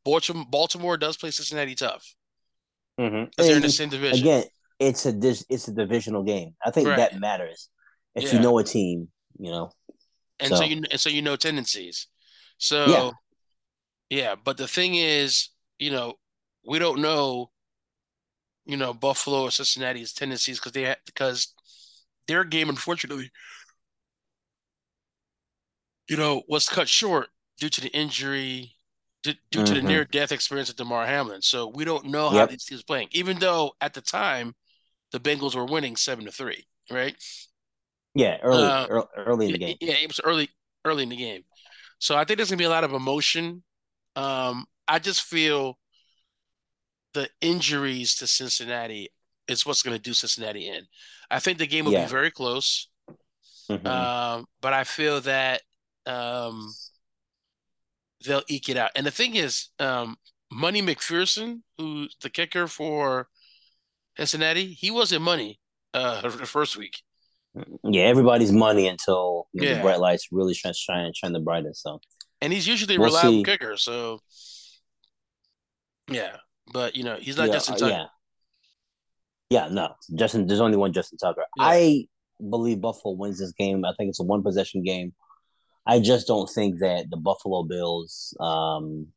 [0.04, 2.14] Baltimore, Baltimore does play Cincinnati tough.
[2.98, 3.24] Mm-hmm.
[3.36, 4.20] They're in the same division.
[4.20, 4.44] Again,
[4.78, 5.14] it's a
[5.50, 6.54] it's a divisional game.
[6.64, 6.96] I think right.
[6.96, 7.68] that matters.
[8.14, 8.34] If yeah.
[8.34, 9.08] you know a team,
[9.38, 9.70] you know,
[10.40, 10.56] and so.
[10.56, 12.06] so you and so you know tendencies.
[12.56, 13.10] So yeah.
[14.08, 16.14] yeah, but the thing is, you know,
[16.66, 17.50] we don't know
[18.70, 21.54] you know, Buffalo or Cincinnati's tendencies because they because
[22.26, 23.30] their game, unfortunately,
[26.08, 27.28] you know, was cut short
[27.58, 28.72] due to the injury,
[29.22, 29.64] due, due mm-hmm.
[29.64, 29.88] to the mm-hmm.
[29.88, 31.42] near death experience of Damar Hamlin.
[31.42, 32.50] So we don't know how yep.
[32.50, 34.54] these teams playing, even though at the time
[35.12, 37.14] the Bengals were winning seven to three, right?
[38.14, 39.76] Yeah, early, uh, early, early in the game.
[39.80, 40.48] Yeah, it was early,
[40.84, 41.42] early in the game.
[41.98, 43.62] So I think there's gonna be a lot of emotion.
[44.16, 45.78] Um, I just feel
[47.14, 49.10] the injuries to Cincinnati
[49.48, 50.86] is what's going to do Cincinnati in.
[51.30, 52.04] I think the game will yeah.
[52.04, 52.88] be very close,
[53.70, 53.86] mm-hmm.
[53.86, 55.62] um, but I feel that
[56.06, 56.72] um,
[58.24, 58.90] they'll eke it out.
[58.94, 60.16] And the thing is, um,
[60.50, 63.28] Money McPherson, who's the kicker for
[64.16, 65.60] Cincinnati, he wasn't money
[65.94, 67.02] uh, the first week.
[67.82, 69.74] Yeah, everybody's money until you know, yeah.
[69.76, 71.82] the bright lights really shine, shine, shine the brightest.
[71.82, 72.00] So,
[72.40, 73.42] and he's usually a we'll reliable see.
[73.44, 73.76] kicker.
[73.76, 74.20] So,
[76.08, 76.36] yeah,
[76.72, 77.92] but you know, he's not yeah, Justin uh, Tucker.
[77.92, 78.06] Yeah.
[79.50, 79.94] Yeah, no.
[80.14, 81.44] Justin there's only one Justin Tucker.
[81.56, 81.64] Yeah.
[81.64, 82.04] I
[82.48, 83.84] believe Buffalo wins this game.
[83.84, 85.12] I think it's a one possession game.
[85.86, 89.08] I just don't think that the Buffalo Bills um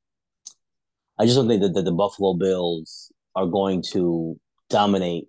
[1.20, 4.40] I just don't think that, that the Buffalo Bills are going to
[4.70, 5.28] dominate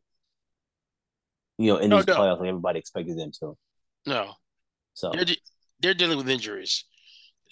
[1.58, 2.16] you know, in no, these no.
[2.16, 3.56] playoffs like everybody expected them to.
[4.06, 4.32] No.
[4.94, 5.40] So they're, de-
[5.80, 6.84] they're dealing with injuries.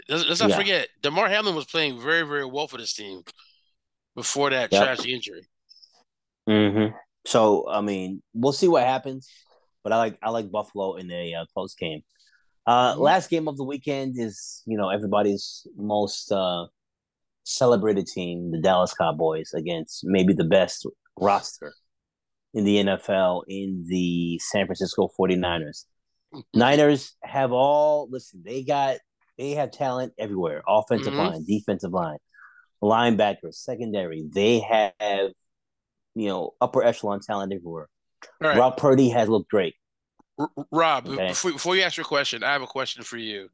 [0.08, 0.56] Let's, let's not yeah.
[0.56, 3.22] forget, Damar Hamlin was playing very, very well for this team
[4.14, 4.84] before that yep.
[4.84, 5.48] tragic injury.
[6.48, 6.96] Mm-hmm.
[7.26, 9.28] So I mean, we'll see what happens.
[9.82, 12.02] But I like I like Buffalo in a uh, close game.
[12.66, 13.00] Uh, mm-hmm.
[13.00, 16.66] Last game of the weekend is you know everybody's most uh,
[17.44, 20.86] celebrated team, the Dallas Cowboys, against maybe the best
[21.18, 21.72] roster
[22.54, 25.84] in the NFL in the San Francisco 49ers.
[26.34, 26.58] Mm-hmm.
[26.58, 28.98] Niners have all listen, they got
[29.38, 31.34] they have talent everywhere, offensive mm-hmm.
[31.34, 32.18] line, defensive line
[32.82, 34.24] linebackers, secondary.
[34.28, 35.32] They have,
[36.14, 37.88] you know, upper echelon talent everywhere.
[38.40, 38.56] Right.
[38.56, 39.74] Rob Purdy has looked great.
[40.38, 41.28] R- Rob, okay.
[41.28, 43.48] before, before, you ask your question, I have a question for you.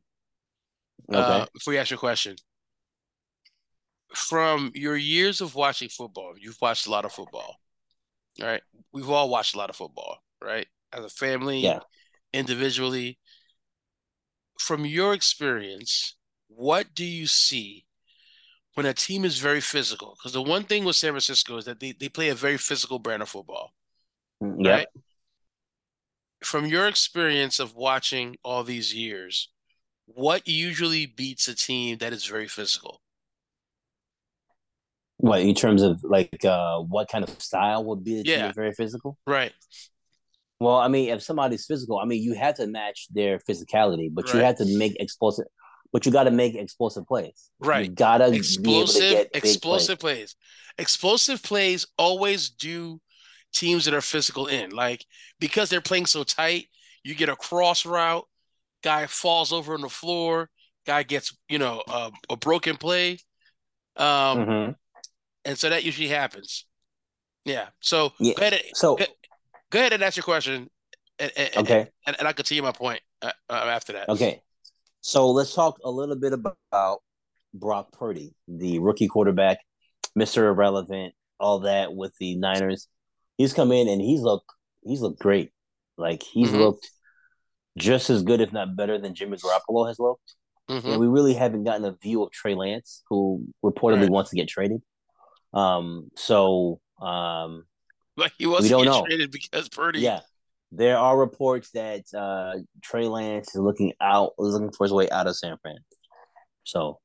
[1.12, 1.18] Okay.
[1.18, 2.36] Uh, before you ask your question,
[4.14, 7.56] from your years of watching football, you've watched a lot of football,
[8.40, 8.62] right?
[8.92, 10.66] We've all watched a lot of football, right?
[10.92, 11.80] As a family, yeah.
[12.32, 13.18] individually.
[14.58, 16.16] From your experience,
[16.48, 17.84] what do you see
[18.78, 20.16] when a team is very physical.
[20.16, 23.00] Because the one thing with San Francisco is that they, they play a very physical
[23.00, 23.72] brand of football.
[24.40, 24.70] Mm, yeah.
[24.70, 24.86] Right?
[26.44, 29.48] From your experience of watching all these years,
[30.06, 33.02] what usually beats a team that is very physical?
[35.16, 38.42] What in terms of like uh what kind of style would be a yeah.
[38.42, 39.18] team very physical?
[39.26, 39.52] Right.
[40.60, 44.26] Well, I mean, if somebody's physical, I mean, you have to match their physicality, but
[44.26, 44.34] right.
[44.34, 45.46] you have to make explosive
[45.92, 47.50] but you got to make explosive plays.
[47.60, 47.86] Right.
[47.86, 50.16] You gotta explosive, explosive plays.
[50.16, 50.36] plays.
[50.78, 53.00] Explosive plays always do
[53.52, 54.70] teams that are physical in.
[54.70, 55.04] Like
[55.40, 56.66] because they're playing so tight,
[57.02, 58.26] you get a cross route,
[58.82, 60.50] guy falls over on the floor,
[60.86, 63.18] guy gets you know a, a broken play,
[63.96, 64.72] um, mm-hmm.
[65.44, 66.66] and so that usually happens.
[67.44, 67.68] Yeah.
[67.80, 68.34] So yeah.
[68.34, 68.52] go ahead.
[68.54, 69.04] And, so go,
[69.70, 70.68] go, ahead and ask your question.
[71.18, 71.88] And, and, okay.
[72.06, 74.08] And, and, I'll continue my point uh, uh, after that.
[74.08, 74.42] Okay.
[75.00, 77.02] So let's talk a little bit about
[77.54, 79.58] Brock Purdy, the rookie quarterback,
[80.14, 82.88] Mister Irrelevant, all that with the Niners.
[83.36, 84.50] He's come in and he's looked
[84.82, 85.52] he's looked great.
[85.96, 86.58] Like he's mm-hmm.
[86.58, 86.90] looked
[87.76, 90.34] just as good, if not better, than Jimmy Garoppolo has looked.
[90.68, 90.88] Mm-hmm.
[90.88, 94.10] And we really haven't gotten a view of Trey Lance, who reportedly right.
[94.10, 94.82] wants to get traded.
[95.54, 97.64] Um, so um,
[98.16, 99.06] like he wasn't we don't know.
[99.06, 100.00] traded because Purdy.
[100.00, 100.20] Yeah,
[100.70, 105.08] there are reports that uh, Trey Lance is looking out, is looking for his way
[105.10, 105.78] out of San Fran.
[106.64, 107.00] So,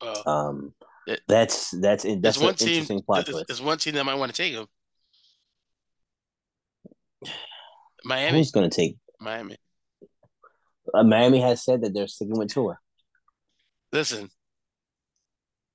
[0.00, 0.74] uh, um,
[1.06, 4.34] it, that's that's that's one team, interesting plot there's, there's one team that might want
[4.34, 4.66] to take him.
[8.04, 8.38] Miami.
[8.38, 9.56] Who's going to take Miami?
[10.92, 12.78] Uh, Miami has said that they're sticking with Tua.
[13.92, 14.28] Listen,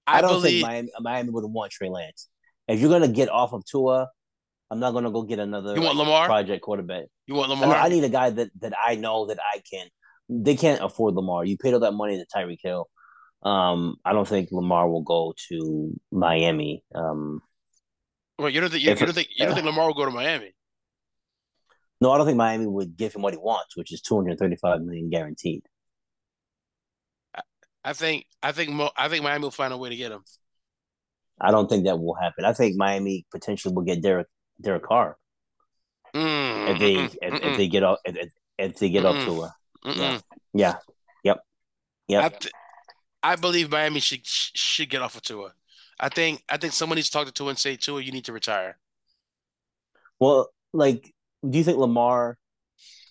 [0.08, 0.62] I, I don't believe...
[0.62, 2.30] think Miami, Miami would want Trey Lance.
[2.68, 4.10] If you're going to get off of Tua,
[4.76, 6.26] I'm not going to go get another you want Lamar?
[6.26, 7.06] project quarterback.
[7.28, 7.74] You want Lamar?
[7.74, 9.88] I, I, need a guy that, that I know that I can.
[10.28, 11.46] They can't afford Lamar.
[11.46, 12.90] You paid all that money to Tyreek Hill.
[13.42, 16.84] Um, I don't think Lamar will go to Miami.
[16.94, 17.42] Um,
[18.38, 20.12] well, you don't think you, you don't think you don't think Lamar will go to
[20.12, 20.54] Miami?
[22.02, 25.10] No, I don't think Miami would give him what he wants, which is 235 million
[25.10, 25.64] guaranteed.
[27.82, 30.24] I think I think I think Miami will find a way to get him.
[31.40, 32.44] I don't think that will happen.
[32.44, 34.28] I think Miami potentially will get Derek
[34.62, 35.18] Derek Carr
[36.16, 39.42] mm, if they if, if, they get off if, if they get mm, off to
[39.44, 39.56] a
[39.94, 40.20] yeah
[40.54, 40.76] yeah
[41.24, 41.40] yep
[42.08, 42.24] yep.
[42.24, 42.54] I, th-
[43.22, 45.54] I, believe Miami should should get off of Tua.
[46.00, 48.26] I think I think someone needs to talk to Tua and say Tua, you need
[48.26, 48.78] to retire.
[50.20, 51.14] Well, like
[51.48, 52.38] do you think Lamar,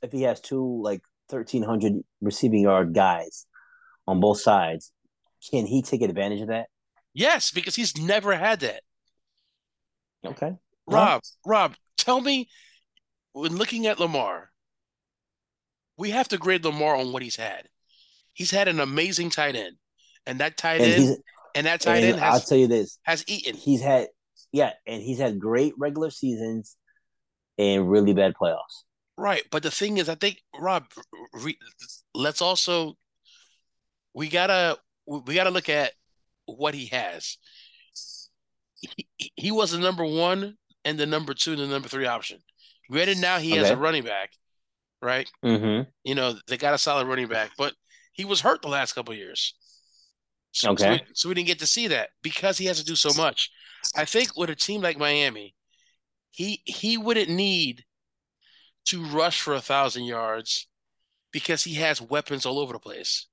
[0.03, 3.47] if he has two like thirteen hundred receiving yard guys
[4.07, 4.93] on both sides,
[5.51, 6.67] can he take advantage of that?
[7.13, 8.83] Yes, because he's never had that.
[10.25, 10.55] Okay.
[10.87, 12.49] Rob, Rob, tell me
[13.33, 14.51] when looking at Lamar,
[15.97, 17.69] we have to grade Lamar on what he's had.
[18.33, 19.77] He's had an amazing tight end.
[20.27, 21.17] And that tight and end
[21.55, 22.99] and that tight and end has, I'll tell you this.
[23.03, 23.55] Has eaten.
[23.55, 24.09] He's had
[24.53, 26.77] yeah, and he's had great regular seasons
[27.59, 28.85] and really bad playoffs.
[29.17, 30.87] Right, but the thing is, I think Rob,
[31.33, 31.57] re,
[32.15, 32.97] let's also
[34.15, 35.93] we gotta we gotta look at
[36.47, 37.39] what he has.
[38.81, 42.39] He, he was the number one and the number two and the number three option.
[42.91, 43.61] Granted, now he okay.
[43.61, 44.31] has a running back,
[45.01, 45.31] right?
[45.45, 45.89] Mm-hmm.
[46.05, 47.75] You know they got a solid running back, but
[48.13, 49.55] he was hurt the last couple years.
[50.53, 50.85] So, okay.
[50.85, 53.11] So we, so we didn't get to see that because he has to do so
[53.21, 53.51] much.
[53.97, 55.55] I think with a team like Miami,
[56.31, 57.85] he he wouldn't need
[58.87, 60.69] to rush for a thousand yards
[61.33, 63.27] because he has weapons all over the place.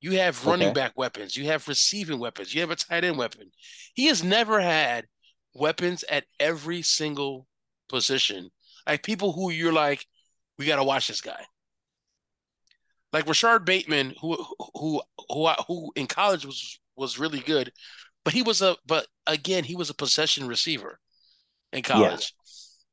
[0.00, 0.74] You have running okay.
[0.74, 3.50] back weapons, you have receiving weapons, you have a tight end weapon.
[3.94, 5.06] He has never had
[5.54, 7.46] weapons at every single
[7.88, 8.50] position.
[8.86, 10.06] Like people who you're like,
[10.58, 11.44] we got to watch this guy.
[13.12, 14.42] Like Rashod Bateman, who
[14.74, 17.70] who who who in college was was really good,
[18.24, 20.98] but he was a but again he was a possession receiver
[21.72, 22.32] in college.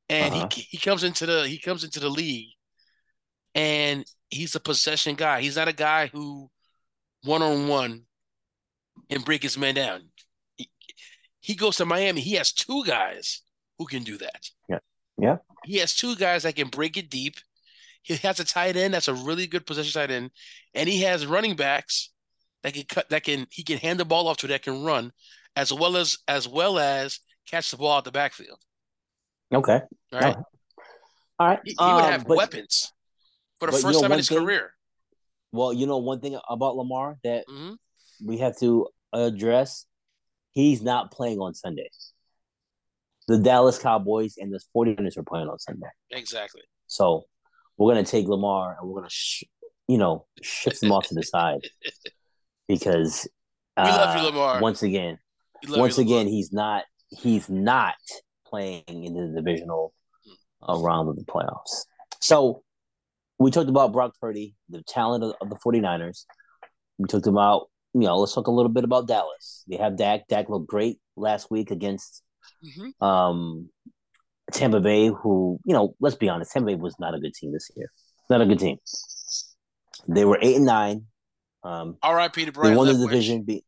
[0.10, 0.26] Yeah.
[0.26, 0.48] And uh-huh.
[0.52, 2.50] he he comes into the he comes into the league
[3.56, 5.42] and he's a possession guy.
[5.42, 6.50] He's not a guy who
[7.24, 8.04] one on one
[9.10, 10.10] and break his man down.
[11.50, 12.22] He, goes to Miami.
[12.22, 13.42] He has two guys
[13.78, 14.50] who can do that.
[14.68, 14.80] Yeah.
[15.18, 15.38] Yeah.
[15.66, 17.36] He has two guys that can break it deep.
[18.04, 20.32] He has a tight end that's a really good possession tight end,
[20.74, 22.12] and he has running backs
[22.64, 25.12] that can cut that can he can hand the ball off to that can run,
[25.56, 28.58] as well as as well as catch the ball out the backfield.
[29.54, 29.82] Okay.
[30.14, 30.36] All right.
[31.40, 31.60] All right.
[31.66, 32.94] He, he um, would have but, weapons
[33.60, 34.74] for the first you know, time in his thing, career.
[35.52, 37.74] Well, you know one thing about Lamar that mm-hmm.
[38.26, 39.86] we have to address,
[40.60, 41.90] he's not playing on Sunday.
[43.28, 45.88] The Dallas Cowboys and the 49ers are playing on Sunday.
[46.12, 46.62] Exactly.
[46.88, 47.26] So
[47.78, 49.44] we're gonna take Lamar and we're gonna, sh-
[49.88, 51.62] you know, shift him off to the side
[52.68, 53.28] because
[53.78, 54.62] uh, we love you, Lamar.
[54.62, 55.20] Once again,
[55.70, 57.96] once again, he's not he's not
[58.48, 59.94] playing in the divisional
[60.68, 61.86] uh, round of the playoffs.
[62.20, 62.64] So
[63.38, 66.26] we talked about Brock Purdy, the talent of, of, the 49ers.
[66.98, 69.64] We talked about, you know, let's talk a little bit about Dallas.
[69.68, 70.28] They have Dak.
[70.28, 72.24] Dak looked great last week against
[72.64, 73.04] mm-hmm.
[73.04, 73.70] um,
[74.52, 77.52] Tampa Bay, who, you know, let's be honest, Tampa Bay was not a good team
[77.52, 77.92] this year.
[78.30, 78.78] Not a good team.
[80.08, 81.06] They were eight and nine.
[81.64, 82.46] Um, R.I.P.
[82.46, 82.72] to Byron.
[82.72, 83.44] They won the division.
[83.44, 83.66] Be-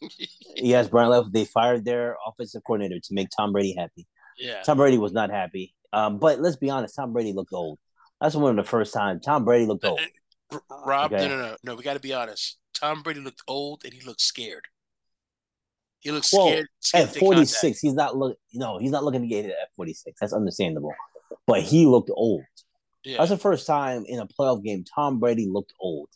[0.54, 1.32] yes, Byron left.
[1.32, 4.06] They fired their offensive coordinator to make Tom Brady happy.
[4.38, 4.62] Yeah.
[4.62, 5.74] Tom Brady was not happy.
[5.92, 7.78] Um, but let's be honest, Tom Brady looked old.
[8.20, 10.00] That's one of the first times Tom Brady looked old.
[10.70, 11.26] Rob, okay.
[11.26, 11.74] no, no, no, no.
[11.74, 12.58] We got to be honest.
[12.80, 14.64] Tom Brady looked old and he looked scared.
[16.00, 17.08] He looks well, scared, scared.
[17.08, 18.38] At 46, he's not look.
[18.52, 20.16] No, he's not looking to get it at 46.
[20.20, 20.94] That's understandable.
[21.46, 22.44] But he looked old.
[23.04, 23.18] Yeah.
[23.18, 26.08] That's the first time in a playoff game Tom Brady looked old.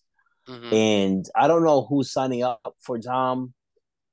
[0.48, 0.74] Mm-hmm.
[0.74, 3.54] And I don't know who's signing up for Tom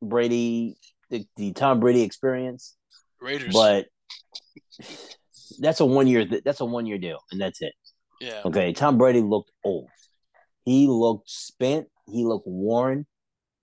[0.02, 0.78] Brady,
[1.10, 2.76] the, the Tom Brady experience.
[3.20, 3.54] Raiders.
[3.54, 3.88] But
[5.60, 7.74] that's a one year that's a one year deal, and that's it.
[8.22, 8.42] Yeah.
[8.46, 8.74] Okay.
[8.74, 9.90] Tom Brady looked old.
[10.66, 11.88] He looked spent.
[12.12, 13.06] He looked worn,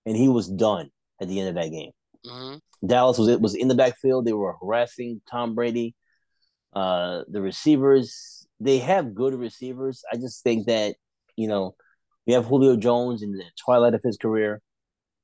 [0.05, 0.89] and he was done
[1.21, 1.91] at the end of that game.
[2.25, 2.87] Mm-hmm.
[2.87, 4.25] Dallas was it was in the backfield.
[4.25, 5.95] They were harassing Tom Brady.
[6.73, 10.03] Uh, the receivers they have good receivers.
[10.11, 10.95] I just think that
[11.35, 11.75] you know
[12.25, 14.61] we have Julio Jones in the twilight of his career.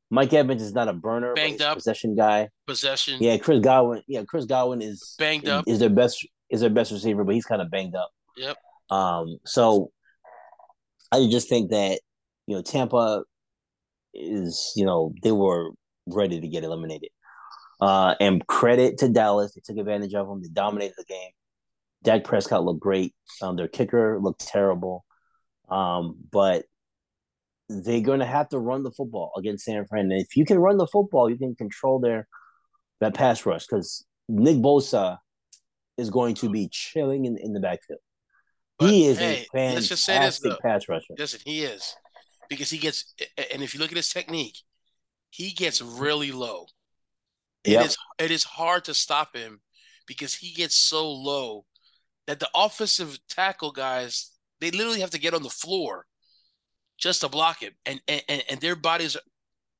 [0.09, 2.49] Mike Evans is not a burner, banged up possession guy.
[2.67, 3.17] Possession.
[3.21, 4.03] Yeah, Chris Godwin.
[4.07, 5.65] Yeah, Chris Godwin is banged up.
[5.67, 8.11] Is their best is their best receiver, but he's kind of banged up.
[8.37, 8.57] Yep.
[8.89, 9.37] Um.
[9.45, 9.91] So
[11.11, 12.01] I just think that
[12.47, 13.23] you know Tampa
[14.13, 15.71] is you know they were
[16.07, 17.09] ready to get eliminated.
[17.79, 20.41] Uh, and credit to Dallas, they took advantage of them.
[20.41, 21.31] They dominated the game.
[22.03, 23.15] Dak Prescott looked great.
[23.41, 25.03] Um, their kicker looked terrible.
[25.67, 26.65] Um, but
[27.69, 30.11] they're going to have to run the football against San Fran.
[30.11, 32.27] And if you can run the football, you can control their
[32.99, 35.17] that pass rush because Nick Bosa
[35.97, 37.99] is going to be chilling in, in the backfield.
[38.77, 40.57] But, he is hey, a fantastic let's just say this, though.
[40.61, 41.13] pass rusher.
[41.17, 41.95] Listen, he is
[42.51, 43.15] because he gets,
[43.53, 44.57] and if you look at his technique,
[45.29, 46.65] he gets really low.
[47.63, 47.85] It yep.
[47.85, 49.61] is it is hard to stop him
[50.05, 51.63] because he gets so low
[52.27, 56.05] that the offensive tackle guys they literally have to get on the floor
[56.97, 59.15] just to block him, and and and their bodies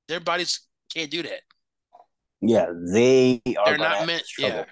[0.08, 0.62] their bodies
[0.94, 1.42] can't do that.
[2.40, 3.66] Yeah, they are.
[3.66, 4.24] They're not meant.
[4.38, 4.64] Yeah,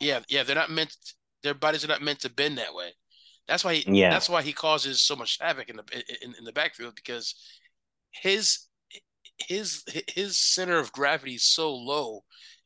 [0.00, 0.42] yeah, yeah.
[0.42, 0.96] They're not meant.
[1.44, 2.94] Their bodies are not meant to bend that way.
[3.48, 3.74] That's why.
[3.74, 4.10] He, yeah.
[4.10, 5.84] That's why he causes so much havoc in the
[6.22, 7.34] in, in the backfield because
[8.12, 8.66] his
[9.38, 12.24] his his center of gravity is so low.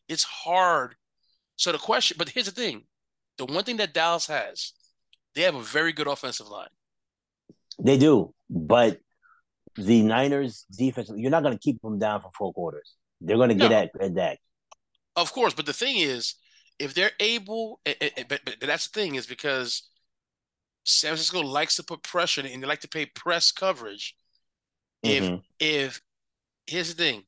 [0.08, 0.94] It's hard.
[1.56, 2.84] So the question, but here's the thing:
[3.38, 4.72] the one thing that Dallas has,
[5.34, 6.68] they have a very good offensive line.
[7.80, 8.98] They do, but
[9.76, 12.94] the Niners defense, you're not going to keep them down for four quarters.
[13.20, 13.76] They're going to get no.
[13.76, 14.38] at, at that.
[15.16, 16.34] Of course, but the thing is,
[16.78, 19.88] if they're able, but, but that's the thing is because
[20.88, 24.16] San Francisco likes to put pressure and they like to pay press coverage.
[25.04, 25.34] Mm-hmm.
[25.34, 26.00] If if
[26.66, 27.24] here's the thing,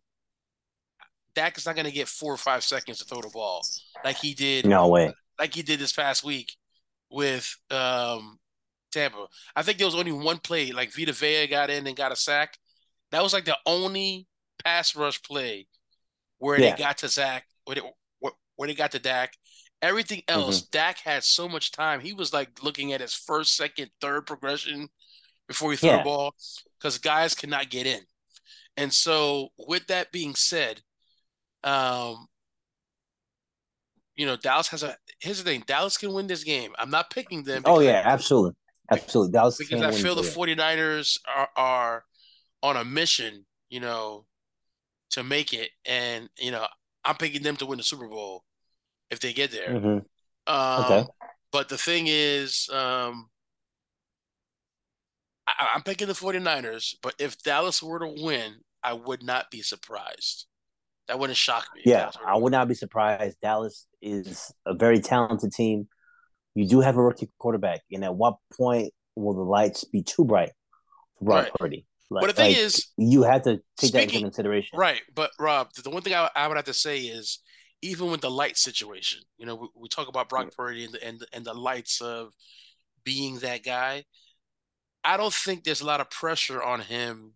[1.34, 3.62] Dak is not going to get four or five seconds to throw the ball
[4.04, 4.66] like he did.
[4.66, 5.12] No way.
[5.38, 6.56] Like he did this past week
[7.10, 8.38] with um,
[8.92, 9.26] Tampa.
[9.54, 12.16] I think there was only one play, like Vita Vea got in and got a
[12.16, 12.56] sack.
[13.10, 14.26] That was like the only
[14.64, 15.66] pass rush play
[16.38, 16.74] where yeah.
[16.74, 17.82] they got to Zach, where they,
[18.20, 19.34] where, where they got to Dak.
[19.82, 20.68] Everything else, mm-hmm.
[20.72, 22.00] Dak had so much time.
[22.00, 24.88] He was like looking at his first, second, third progression
[25.48, 25.98] before he threw yeah.
[25.98, 26.34] the ball
[26.78, 28.00] because guys cannot get in.
[28.76, 30.80] And so, with that being said,
[31.64, 32.26] um,
[34.16, 34.96] you know, Dallas has a.
[35.18, 36.72] Here's the thing: Dallas can win this game.
[36.78, 37.62] I'm not picking them.
[37.64, 38.54] Oh yeah, absolutely.
[38.90, 39.32] Absolutely.
[39.32, 42.04] Dallas because I feel the 49ers are, are
[42.62, 44.26] on a mission, you know,
[45.10, 45.70] to make it.
[45.86, 46.66] And, you know,
[47.04, 48.44] I'm picking them to win the Super Bowl
[49.10, 49.68] if they get there.
[49.68, 50.52] Mm-hmm.
[50.52, 51.06] Um, okay.
[51.52, 53.28] But the thing is, um,
[55.46, 59.62] I, am picking the 49ers, but if Dallas were to win, I would not be
[59.62, 60.46] surprised.
[61.08, 61.82] That wouldn't shock me.
[61.84, 63.36] Yeah, I would not be surprised.
[63.42, 65.88] Dallas is a very talented team
[66.54, 70.24] you do have a rookie quarterback, and at what point will the lights be too
[70.24, 70.50] bright
[71.18, 71.54] for Brock right.
[71.54, 71.86] Purdy?
[72.10, 75.00] Like, but the thing like, is, you have to take speaking, that into consideration, right?
[75.14, 77.38] But Rob, the one thing I, I, would have to say is,
[77.82, 80.54] even with the light situation, you know, we, we talk about Brock.
[80.56, 82.32] Purdy and the, and the, and the lights of
[83.04, 84.04] being that guy.
[85.02, 87.32] I don't think there's a lot of pressure on him.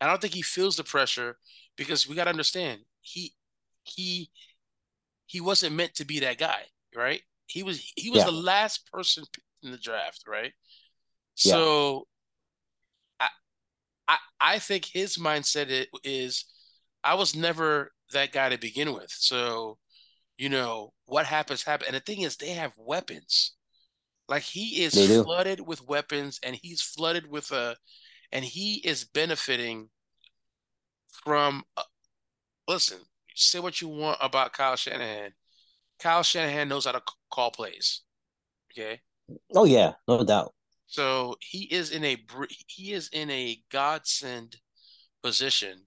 [0.00, 1.36] I don't think he feels the pressure
[1.76, 3.32] because we got to understand he
[3.84, 4.30] he
[5.26, 6.62] he wasn't meant to be that guy,
[6.94, 7.22] right?
[7.46, 8.26] He was he was yeah.
[8.26, 9.24] the last person
[9.62, 10.52] in the draft, right?
[11.44, 11.52] Yeah.
[11.52, 12.08] So
[13.20, 13.28] I,
[14.08, 16.44] I I think his mindset is
[17.04, 19.10] I was never that guy to begin with.
[19.10, 19.78] So,
[20.36, 21.86] you know, what happens happen.
[21.88, 23.54] And the thing is they have weapons.
[24.28, 24.94] Like he is
[25.24, 27.76] flooded with weapons and he's flooded with a
[28.30, 29.88] and he is benefiting
[31.24, 31.82] from uh,
[32.66, 32.98] listen,
[33.34, 35.32] say what you want about Kyle Shanahan.
[35.98, 38.02] Kyle Shanahan knows how to call plays.
[38.72, 39.00] Okay.
[39.54, 40.54] Oh yeah, no doubt.
[40.86, 42.16] So he is in a
[42.66, 44.56] he is in a godsend
[45.22, 45.86] position.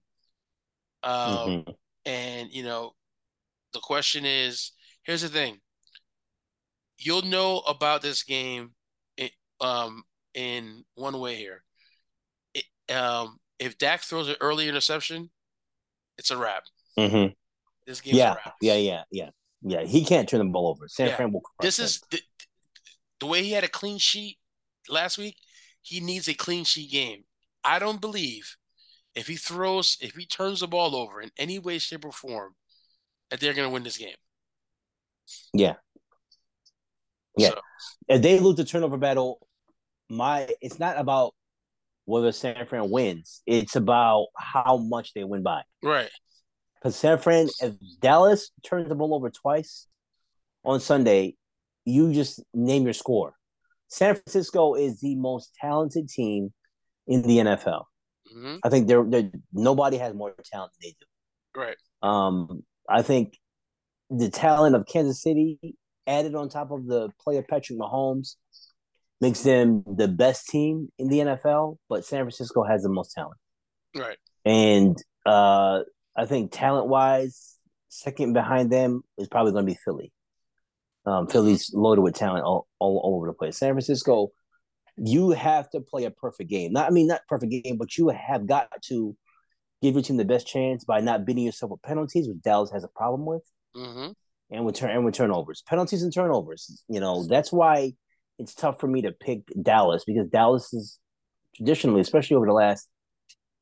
[1.02, 1.70] Um, mm-hmm.
[2.04, 2.92] And you know,
[3.72, 4.72] the question is,
[5.02, 5.60] here's the thing:
[6.98, 8.72] you'll know about this game,
[9.16, 9.30] in,
[9.60, 10.02] um,
[10.34, 11.62] in one way here.
[12.54, 15.30] It, um, if Dak throws an early interception,
[16.18, 16.64] it's a wrap.
[16.98, 17.32] Mm-hmm.
[17.86, 19.30] This game, yeah, yeah, yeah, yeah,
[19.62, 19.82] yeah.
[19.84, 20.88] He can't turn the ball over.
[20.88, 21.16] San yeah.
[21.16, 21.42] Fran will.
[21.60, 22.20] This is the,
[23.20, 24.38] the way he had a clean sheet
[24.88, 25.36] last week.
[25.80, 27.24] He needs a clean sheet game.
[27.64, 28.56] I don't believe
[29.14, 32.54] if he throws, if he turns the ball over in any way, shape, or form,
[33.30, 34.14] that they're going to win this game.
[35.54, 35.74] Yeah.
[37.36, 37.50] Yeah.
[37.50, 37.60] So.
[38.08, 39.46] If they lose the turnover battle,
[40.08, 41.34] my it's not about
[42.04, 43.42] whether San Fran wins.
[43.46, 45.62] It's about how much they win by.
[45.82, 46.10] Right.
[46.74, 49.86] Because San Fran, if Dallas turns the ball over twice
[50.64, 51.36] on Sunday,
[51.84, 53.34] you just name your score.
[53.88, 56.52] San Francisco is the most talented team
[57.06, 57.84] in the NFL.
[58.36, 58.56] Mm-hmm.
[58.62, 61.60] I think they're, they're nobody has more talent than they do.
[61.60, 61.76] Right.
[62.02, 63.38] Um, I think
[64.10, 65.58] the talent of Kansas City
[66.06, 68.36] added on top of the play of Patrick Mahomes
[69.20, 73.38] makes them the best team in the NFL, but San Francisco has the most talent.
[73.96, 74.18] Right.
[74.44, 75.80] And uh,
[76.16, 77.56] I think talent wise,
[77.88, 80.12] second behind them is probably going to be Philly.
[81.06, 83.58] Um, Philly's loaded with talent all, all, all over the place.
[83.58, 84.32] San Francisco,
[84.96, 86.72] you have to play a perfect game.
[86.72, 89.16] Not, I mean, not perfect game, but you have got to
[89.80, 92.84] give your team the best chance by not beating yourself with penalties, which Dallas has
[92.84, 93.42] a problem with,
[93.76, 94.12] mm-hmm.
[94.50, 96.84] and with turn and with turnovers, penalties and turnovers.
[96.88, 97.94] You know that's why
[98.38, 100.98] it's tough for me to pick Dallas because Dallas is
[101.56, 102.88] traditionally, especially over the last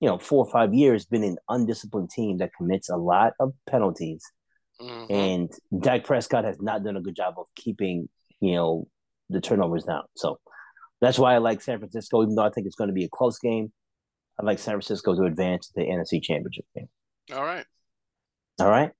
[0.00, 3.54] you know four or five years, been an undisciplined team that commits a lot of
[3.68, 4.24] penalties,
[4.80, 5.12] mm-hmm.
[5.12, 5.52] and
[5.82, 8.08] Dak Prescott has not done a good job of keeping
[8.40, 8.88] you know
[9.30, 10.02] the turnovers down.
[10.16, 10.38] So
[11.00, 13.08] that's why I like San Francisco, even though I think it's going to be a
[13.08, 13.72] close game.
[14.38, 16.88] I like San Francisco to advance to the NFC Championship game.
[17.34, 17.64] All right.
[18.60, 18.90] All right.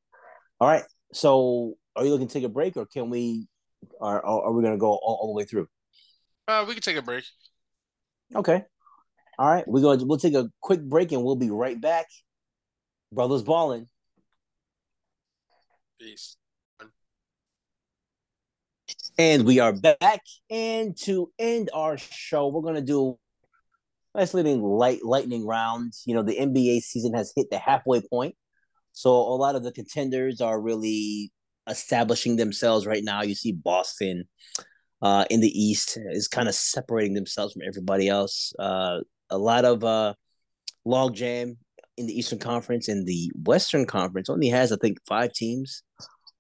[0.60, 0.84] All right.
[1.12, 3.46] So, are you looking to take a break, or can we?
[4.00, 5.68] Are are we going to go all, all, the way through?
[6.46, 7.24] Uh, we can take a break.
[8.34, 8.62] Okay.
[9.38, 9.66] All right.
[9.66, 9.98] We're going.
[9.98, 12.06] To, we'll take a quick break, and we'll be right back.
[13.12, 13.88] Brothers Ballin.
[15.98, 16.36] Peace.
[19.18, 20.20] And we are back.
[20.50, 23.18] And to end our show, we're to do
[24.14, 25.92] a nice little light lightning round.
[26.06, 28.34] You know, the NBA season has hit the halfway point.
[28.92, 31.32] So a lot of the contenders are really
[31.68, 33.22] establishing themselves right now.
[33.22, 34.24] You see Boston
[35.02, 38.52] uh, in the East is kind of separating themselves from everybody else.
[38.58, 40.14] Uh, a lot of uh,
[40.86, 41.56] logjam
[41.96, 45.82] in the Eastern Conference and the Western Conference only has, I think, five teams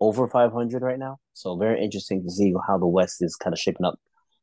[0.00, 1.18] over 500 right now.
[1.34, 3.98] So very interesting to see how the West is kind of shaping up.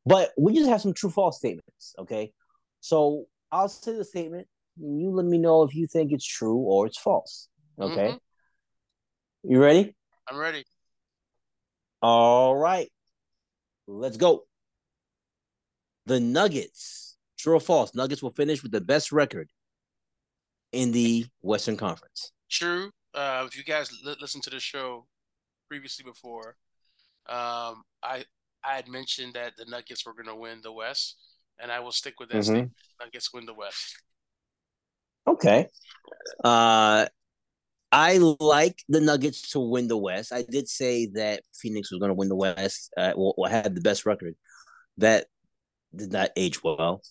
[0.05, 1.95] But we just have some true false statements.
[1.99, 2.31] Okay.
[2.79, 4.47] So I'll say the statement.
[4.79, 7.49] You let me know if you think it's true or it's false.
[7.79, 8.09] Okay.
[8.09, 9.51] Mm-hmm.
[9.51, 9.95] You ready?
[10.29, 10.63] I'm ready.
[12.01, 12.89] All right.
[13.87, 14.43] Let's go.
[16.05, 17.95] The Nuggets, true or false?
[17.95, 19.49] Nuggets will finish with the best record
[20.71, 22.31] in the Western Conference.
[22.49, 22.91] True.
[23.13, 25.05] Uh, if you guys li- listen to the show
[25.67, 26.55] previously before,
[27.27, 28.25] um, I
[28.63, 31.17] I had mentioned that the Nuggets were going to win the West,
[31.59, 32.43] and I will stick with that mm-hmm.
[32.43, 32.71] statement.
[32.99, 34.01] Nuggets win the West.
[35.27, 35.67] Okay.
[36.43, 37.05] Uh,
[37.91, 40.33] I like the Nuggets to win the West.
[40.33, 42.93] I did say that Phoenix was going to win the West.
[42.97, 44.35] Uh, will have the best record.
[44.97, 45.27] That
[45.95, 47.01] did not age well.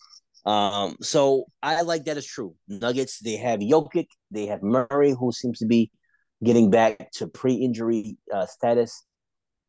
[0.45, 2.55] Um, so I like that is true.
[2.69, 5.91] Nuggets, they have Jokic, they have Murray, who seems to be
[6.43, 9.05] getting back to pre-injury uh, status.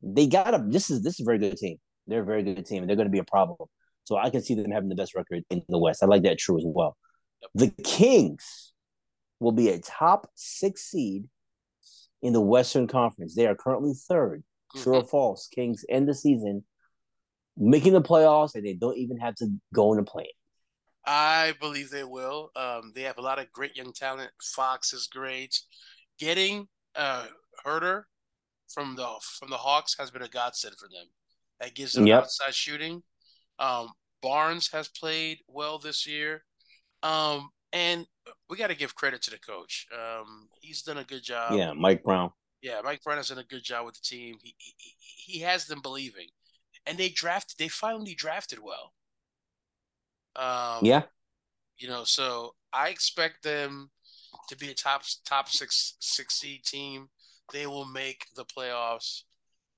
[0.02, 1.78] They got a this is this is a very good team.
[2.06, 3.68] They're a very good team, and they're going to be a problem.
[4.04, 6.02] So I can see them having the best record in the West.
[6.02, 6.96] I like that true as well.
[7.56, 8.74] The Kings
[9.40, 11.26] will be a top six seed
[12.22, 13.36] in the Western Conference.
[13.36, 14.82] They are currently 3rd mm-hmm.
[14.82, 15.48] True or false?
[15.48, 16.64] Kings end the season
[17.58, 20.30] making the playoffs, and they don't even have to go in the play.
[21.06, 22.52] I believe they will.
[22.56, 24.30] Um, they have a lot of great young talent.
[24.42, 25.60] Fox is great.
[26.20, 27.26] Getting uh,
[27.66, 28.04] Huerter
[28.68, 29.08] from the
[29.40, 31.06] from the Hawks has been a godsend for them.
[31.60, 32.24] That gives them yep.
[32.24, 33.02] outside shooting.
[33.60, 33.90] Um,
[34.22, 36.44] Barnes has played well this year.
[37.04, 38.06] Um, and
[38.50, 39.88] we got to give credit to the coach.
[39.94, 41.54] Um, he's done a good job.
[41.54, 42.32] Yeah, Mike Brown.
[42.62, 44.38] Yeah, Mike Brown has done a good job with the team.
[44.42, 44.74] He, he,
[45.34, 46.28] he has them believing,
[46.86, 47.58] and they drafted.
[47.58, 48.94] They finally drafted well.
[50.36, 51.04] Um, yeah.
[51.78, 53.92] You know, so I expect them
[54.48, 57.08] to be a top top six six seed team.
[57.54, 59.24] They will make the playoffs.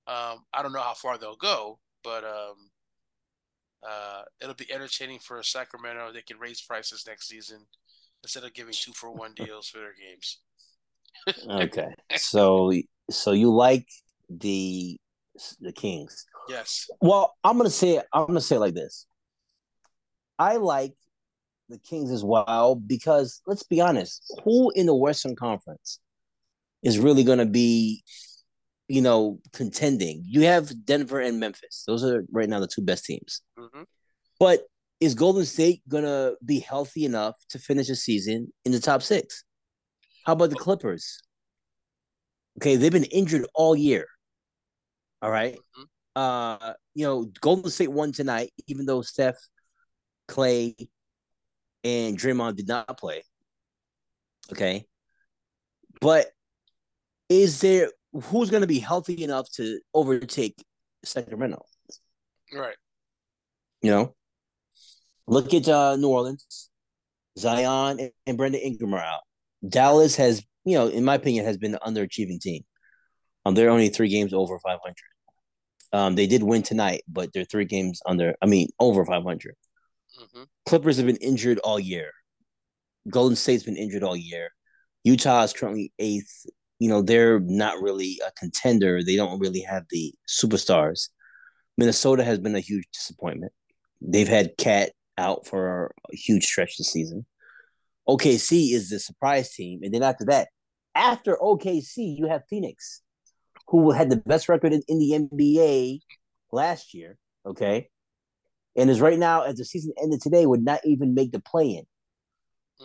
[0.07, 2.72] Um, I don't know how far they'll go, but um,
[3.88, 6.11] uh, it'll be entertaining for Sacramento.
[6.11, 7.59] They can raise prices next season
[8.24, 10.39] instead of giving two for one deals for their games.
[11.49, 12.72] okay, so
[13.09, 13.88] so you like
[14.30, 14.99] the
[15.59, 16.26] the Kings?
[16.47, 16.89] Yes.
[17.01, 19.05] Well, I'm gonna say I'm gonna say it like this.
[20.38, 20.93] I like
[21.70, 25.99] the Kings as well because let's be honest, who in the Western Conference
[26.84, 28.03] is really gonna be,
[28.88, 30.24] you know, contending?
[30.26, 31.84] You have Denver and Memphis.
[31.88, 33.41] Those are right now the two best teams.
[33.57, 33.84] Mm-hmm.
[34.39, 34.63] But
[34.99, 39.43] is Golden State gonna be healthy enough to finish the season in the top six?
[40.26, 41.22] How about the Clippers?
[42.57, 44.07] Okay, they've been injured all year.
[45.22, 45.55] All right?
[45.55, 45.84] mm-hmm.
[46.15, 49.38] Uh, you know, Golden State won tonight, even though Steph,
[50.28, 50.76] Clay,
[51.84, 53.23] and Draymond did not play.
[54.51, 54.86] Okay.
[56.01, 56.27] But
[57.27, 60.63] is there who's going to be healthy enough to overtake
[61.03, 61.65] Sacramento?
[62.53, 62.75] Right.
[63.82, 64.15] You know,
[65.27, 66.69] look at uh, New Orleans,
[67.38, 69.21] Zion and, and Brandon Ingram are out.
[69.67, 72.63] Dallas has, you know, in my opinion, has been an underachieving team.
[73.45, 74.95] Um, they're only three games over 500.
[75.91, 78.36] Um, they did win tonight, but they're three games under.
[78.41, 79.55] I mean, over 500.
[80.18, 80.43] Mm-hmm.
[80.66, 82.12] Clippers have been injured all year.
[83.10, 84.49] Golden State's been injured all year.
[85.03, 86.45] Utah is currently eighth.
[86.80, 89.03] You know, they're not really a contender.
[89.03, 91.10] They don't really have the superstars.
[91.78, 93.53] Minnesota has been a huge disappointment.
[94.01, 97.26] They've had KAT out for a huge stretch this season.
[98.07, 99.82] OKC is the surprise team.
[99.84, 100.49] And then after that,
[100.95, 103.01] after OKC, you have Phoenix,
[103.68, 105.99] who had the best record in, in the NBA
[106.51, 107.18] last year.
[107.45, 107.89] Okay
[108.76, 111.70] and is right now as the season ended today would not even make the play
[111.70, 111.86] in.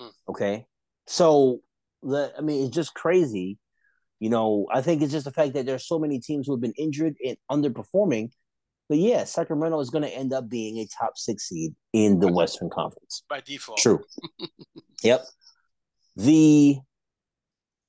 [0.00, 0.10] Mm.
[0.28, 0.66] Okay,
[1.06, 1.60] so
[2.02, 3.58] the I mean it's just crazy.
[4.20, 6.60] You know, I think it's just the fact that there's so many teams who have
[6.60, 8.30] been injured and underperforming.
[8.88, 12.28] But yeah, Sacramento is going to end up being a top six seed in the
[12.32, 13.78] Western Conference by default.
[13.78, 14.00] True.
[15.02, 15.24] yep.
[16.16, 16.78] The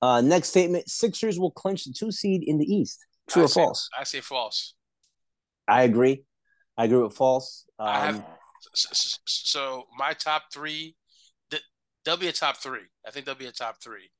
[0.01, 3.05] uh, next statement: Sixers will clinch the two seed in the East.
[3.29, 3.89] True I or say, false?
[3.97, 4.73] I say false.
[5.67, 6.23] I agree.
[6.77, 7.65] I agree with false.
[7.79, 8.23] Um, I have um,
[8.73, 10.95] so my top three.
[12.03, 12.85] They'll be a top three.
[13.07, 14.11] I think they'll be a top three,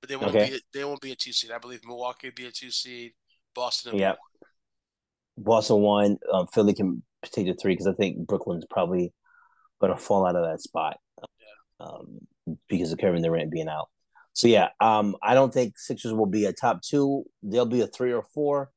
[0.00, 0.48] but they won't okay.
[0.48, 0.56] be.
[0.56, 1.50] A, they won't be a two seed.
[1.50, 3.12] I believe Milwaukee will be a two seed.
[3.54, 3.98] Boston.
[3.98, 4.14] Yeah.
[5.36, 6.16] Boston one.
[6.32, 9.12] Um, Philly can take the three because I think Brooklyn's probably
[9.82, 10.98] going to fall out of that spot.
[11.20, 11.86] Yeah.
[11.86, 12.20] Um,
[12.68, 13.88] because of Kevin Durant being out.
[14.32, 17.24] So yeah, um, I don't think Sixers will be a top two.
[17.42, 18.70] They'll be a three or four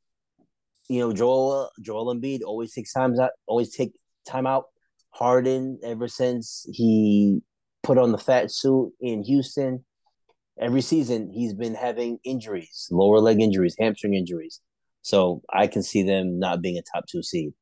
[0.90, 3.94] you know, Joel Joel Embiid always takes times out, always take
[4.28, 4.66] time out.
[5.12, 7.42] Harden, ever since he
[7.84, 9.86] put on the fat suit in Houston,
[10.60, 14.62] every season he's been having injuries, lower leg injuries, hamstring injuries.
[15.02, 17.54] So I can see them not being a top two seed.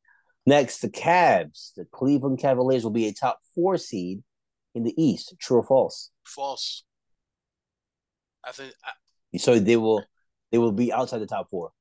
[0.45, 4.23] Next, the Cavs, the Cleveland Cavaliers will be a top four seed
[4.73, 5.35] in the East.
[5.39, 6.11] True or false?
[6.25, 6.83] False.
[8.43, 8.73] I think.
[8.83, 9.37] I...
[9.37, 10.03] So they will,
[10.51, 11.71] they will be outside the top four.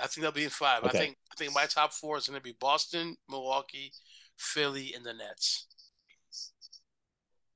[0.00, 0.84] I think they'll be in five.
[0.84, 0.98] Okay.
[0.98, 3.92] I think I think my top four is going to be Boston, Milwaukee,
[4.38, 5.66] Philly, and the Nets.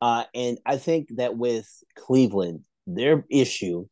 [0.01, 3.87] Uh, and I think that with Cleveland, their issue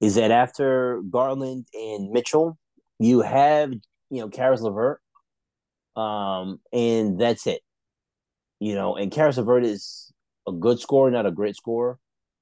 [0.00, 2.58] is that after Garland and Mitchell,
[2.98, 5.00] you have you know Caris LeVert,
[5.96, 7.60] um, and that's it.
[8.60, 10.12] You know, and Caris LeVert is
[10.46, 11.98] a good scorer, not a great scorer.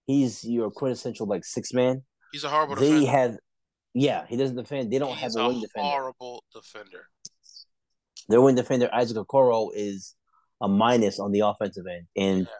[0.07, 2.03] He's your quintessential like six man.
[2.33, 2.77] He's a horrible.
[2.77, 3.11] They defender.
[3.11, 3.37] have
[3.97, 4.92] yeah, he doesn't defend.
[4.92, 5.88] They don't He's have a wing defender.
[5.88, 7.09] Horrible defender.
[8.28, 10.14] Their wing defender Isaac Okoro is
[10.61, 12.53] a minus on the offensive end, and yeah.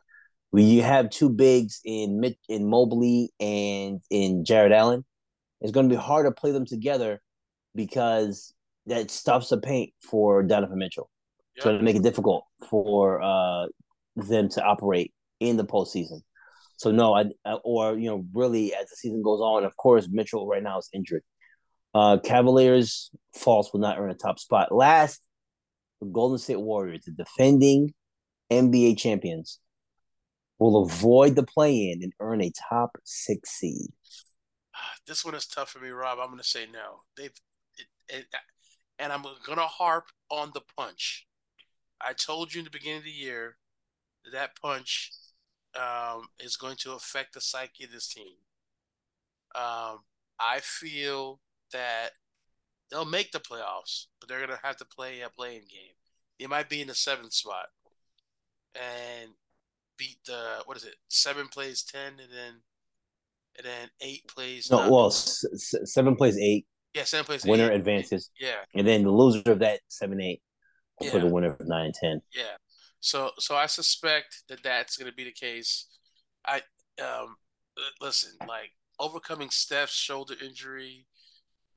[0.51, 5.05] when you have two bigs in in Mobley and in Jarrett Allen,
[5.61, 7.21] it's going to be hard to play them together
[7.75, 8.55] because
[8.87, 11.11] that stuffs the paint for Donovan Mitchell.
[11.39, 11.57] Yep.
[11.57, 13.67] It's going to make it difficult for uh,
[14.17, 16.23] them to operate in the postseason.
[16.77, 17.25] So no, I,
[17.65, 20.89] or you know, really as the season goes on, of course, Mitchell right now is
[20.93, 21.23] injured.
[21.95, 24.73] Uh, Cavaliers false will not earn a top spot.
[24.73, 25.23] Last,
[26.01, 27.95] the Golden State Warriors, the defending
[28.53, 29.59] NBA champions,
[30.59, 33.89] will avoid the play-in and earn a top six seed.
[35.07, 36.19] This one is tough for me, Rob.
[36.21, 37.03] I'm going to say no.
[37.17, 37.33] They've,
[37.79, 38.27] it, it,
[38.99, 41.27] and I'm going to harp on the punch.
[42.01, 43.57] I told you in the beginning of the year
[44.25, 45.13] that, that punch
[45.77, 48.37] um, is going to affect the psyche of this team.
[49.55, 50.01] Um,
[50.39, 51.41] I feel
[51.73, 52.11] that
[52.91, 55.95] they'll make the playoffs, but they're going to have to play a play-in game.
[56.39, 57.67] They might be in the seventh spot
[58.75, 59.31] and
[59.99, 60.97] beat the what is it?
[61.09, 62.61] Seven plays ten, and then
[63.57, 64.71] and then eight plays.
[64.71, 64.91] No, nine.
[64.91, 65.45] well, s-
[65.85, 66.67] seven plays eight.
[66.95, 67.45] Yeah, seven plays.
[67.45, 67.77] Winner eight.
[67.77, 68.31] advances.
[68.39, 70.43] Yeah, and then the loser of that seven eight
[70.99, 71.13] will yeah.
[71.13, 72.21] play the winner of nine ten.
[72.35, 72.57] Yeah,
[73.07, 75.87] so so I suspect that that's going to be the case.
[76.47, 76.63] I
[77.03, 77.37] um
[78.01, 81.07] listen, like overcoming Steph's shoulder injury,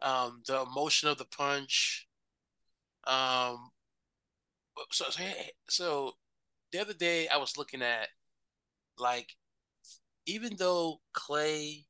[0.02, 2.08] um, the emotion of the punch,
[3.08, 3.72] Um,
[4.92, 5.06] so
[5.70, 6.14] so
[6.72, 8.10] the other day I was looking at
[8.98, 9.36] like
[10.26, 11.86] even though Clay,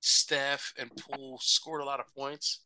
[0.00, 2.60] Steph, and Poole scored a lot of points,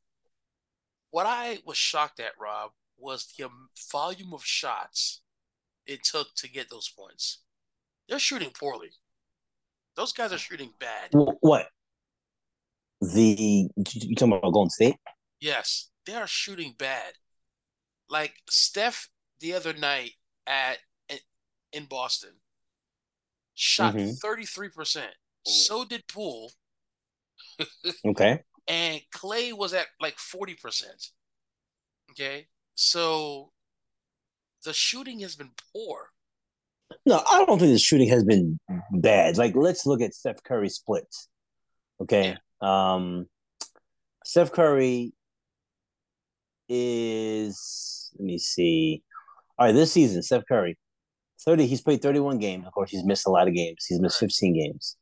[1.10, 3.48] what I was shocked at, Rob, was the
[3.92, 5.22] volume of shots
[5.86, 7.42] it took to get those points.
[8.08, 8.90] They're shooting poorly.
[9.96, 11.10] Those guys are shooting bad.
[11.40, 11.68] What?
[13.00, 14.96] The you talking about Golden State?
[15.40, 17.12] Yes, they are shooting bad.
[18.08, 19.08] Like Steph
[19.40, 20.12] the other night
[20.46, 20.78] at
[21.72, 22.30] in Boston
[23.54, 24.26] shot mm-hmm.
[24.26, 25.02] 33%.
[25.44, 26.52] So did Poole.
[28.06, 28.40] okay.
[28.68, 30.84] And Clay was at like 40%.
[32.12, 32.46] Okay.
[32.74, 33.52] So
[34.66, 36.10] the shooting has been poor.
[37.06, 38.58] No, I don't think the shooting has been
[38.92, 39.38] bad.
[39.38, 41.28] Like, let's look at Steph Curry splits.
[42.02, 42.36] Okay.
[42.62, 42.94] Yeah.
[42.94, 43.26] Um,
[44.24, 45.12] Steph Curry
[46.68, 49.02] is, let me see.
[49.58, 50.76] All right, this season, Steph Curry,
[51.44, 52.66] 30, he's played 31 games.
[52.66, 53.86] Of course, he's missed a lot of games.
[53.88, 54.96] He's missed 15 games,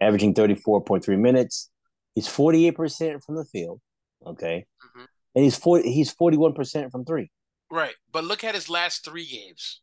[0.00, 1.70] averaging 34.3 minutes.
[2.14, 3.80] He's 48% from the field.
[4.26, 4.66] Okay.
[4.84, 5.04] Mm-hmm.
[5.36, 7.30] And he's 40, he's 41% from three.
[7.70, 7.94] Right.
[8.12, 9.80] But look at his last three games.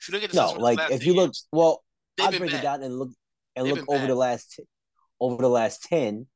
[0.00, 1.82] If you look at no, like if you look, games, well,
[2.20, 2.60] I break bad.
[2.60, 3.10] it down and look
[3.54, 4.10] and they've look over bad.
[4.10, 4.60] the last
[5.20, 6.26] over the last ten.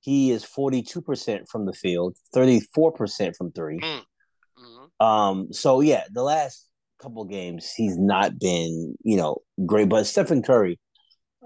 [0.00, 3.82] He is forty two percent from the field, thirty four percent from 3 mm.
[3.82, 5.04] mm-hmm.
[5.04, 5.52] Um.
[5.52, 6.68] So yeah, the last
[7.00, 10.78] couple games he's not been you know great, but Stephen Curry,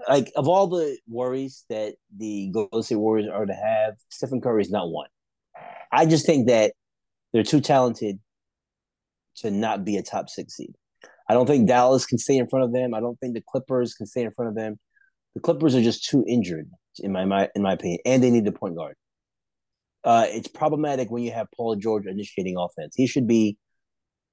[0.09, 4.61] like of all the worries that the Golden State Warriors are to have, Stephen Curry
[4.61, 5.07] is not one.
[5.91, 6.73] I just think that
[7.33, 8.19] they're too talented
[9.37, 10.73] to not be a top six seed.
[11.29, 12.93] I don't think Dallas can stay in front of them.
[12.93, 14.79] I don't think the Clippers can stay in front of them.
[15.35, 16.69] The Clippers are just too injured,
[16.99, 18.95] in my, my in my opinion, and they need a point guard.
[20.03, 22.95] Uh, it's problematic when you have Paul George initiating offense.
[22.95, 23.57] He should be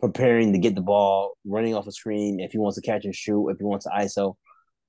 [0.00, 2.40] preparing to get the ball, running off a screen.
[2.40, 4.34] If he wants to catch and shoot, if he wants to ISO,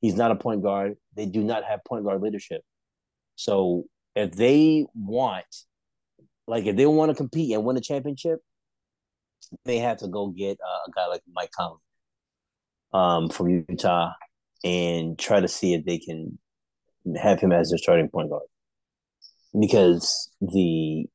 [0.01, 0.95] he's not a point guard.
[1.15, 2.61] They do not have point guard leadership.
[3.35, 3.83] So
[4.15, 5.45] if they want,
[6.47, 8.39] like, if they want to compete and win a championship,
[9.65, 11.79] they have to go get uh, a guy like Mike Conley
[12.93, 14.11] um, from Utah
[14.63, 16.37] and try to see if they can
[17.21, 18.43] have him as their starting point guard.
[19.59, 21.05] Because the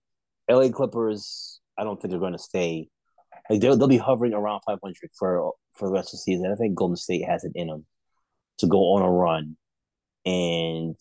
[0.51, 2.89] LA Clippers, I don't think they're going to stay.
[3.51, 6.51] Like they'll they'll be hovering around 500 for for the rest of the season.
[6.51, 7.87] I think Golden State has it in them
[8.59, 9.57] to go on a run
[10.24, 10.97] and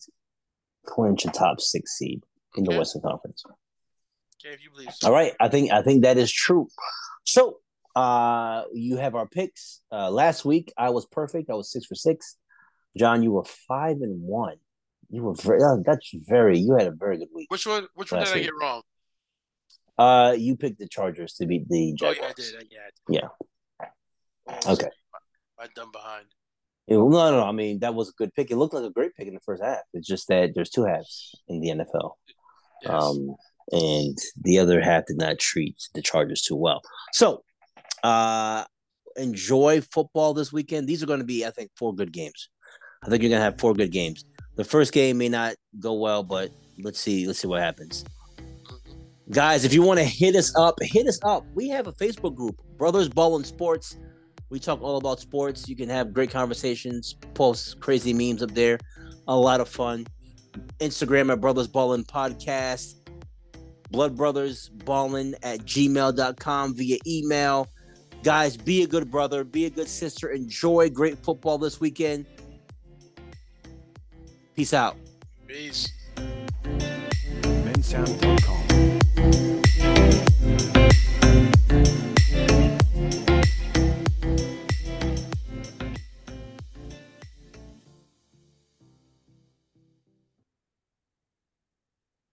[0.86, 2.22] clinch a top six seed
[2.56, 2.72] in okay.
[2.72, 3.44] the Western Conference.
[4.44, 5.08] Okay, if you believe so.
[5.08, 6.68] All right, I think I think that is true.
[7.24, 7.58] So
[7.94, 9.80] uh, you have our picks.
[9.90, 11.50] Uh, last week I was perfect.
[11.50, 12.36] I was six for six.
[12.96, 14.56] John, you were five and one.
[15.10, 15.62] You were very.
[15.62, 16.58] Uh, that's very.
[16.58, 17.50] You had a very good week.
[17.50, 17.86] Which one?
[17.94, 18.82] Which one did I get wrong?
[19.98, 22.18] Uh, you picked the Chargers to beat the Jaguars.
[22.18, 22.72] Oh yeah, I did.
[23.08, 23.28] Yeah.
[23.80, 24.62] I did.
[24.66, 24.72] Yeah.
[24.72, 24.88] okay.
[25.58, 26.26] I done behind.
[26.88, 27.44] No, no, no.
[27.44, 28.50] I mean, that was a good pick.
[28.50, 29.78] It looked like a great pick in the first half.
[29.94, 32.12] It's just that there's two halves in the NFL.
[32.82, 32.92] Yes.
[32.92, 33.36] Um,
[33.70, 36.80] and the other half did not treat the Chargers too well.
[37.12, 37.44] So
[38.02, 38.64] uh,
[39.16, 40.88] enjoy football this weekend.
[40.88, 42.48] These are going to be, I think, four good games.
[43.04, 44.24] I think you're going to have four good games.
[44.56, 47.26] The first game may not go well, but let's see.
[47.26, 48.04] Let's see what happens.
[49.30, 51.46] Guys, if you want to hit us up, hit us up.
[51.54, 53.96] We have a Facebook group, Brothers Ballin Sports.
[54.50, 55.68] We talk all about sports.
[55.68, 58.78] You can have great conversations, post crazy memes up there.
[59.28, 60.06] A lot of fun.
[60.80, 62.96] Instagram at Brothers Ballin Podcast.
[63.92, 67.68] Blood Brothers Ballin at gmail.com via email.
[68.24, 70.30] Guys, be a good brother, be a good sister.
[70.30, 72.26] Enjoy great football this weekend.
[74.56, 74.96] Peace out.
[75.46, 75.88] Peace.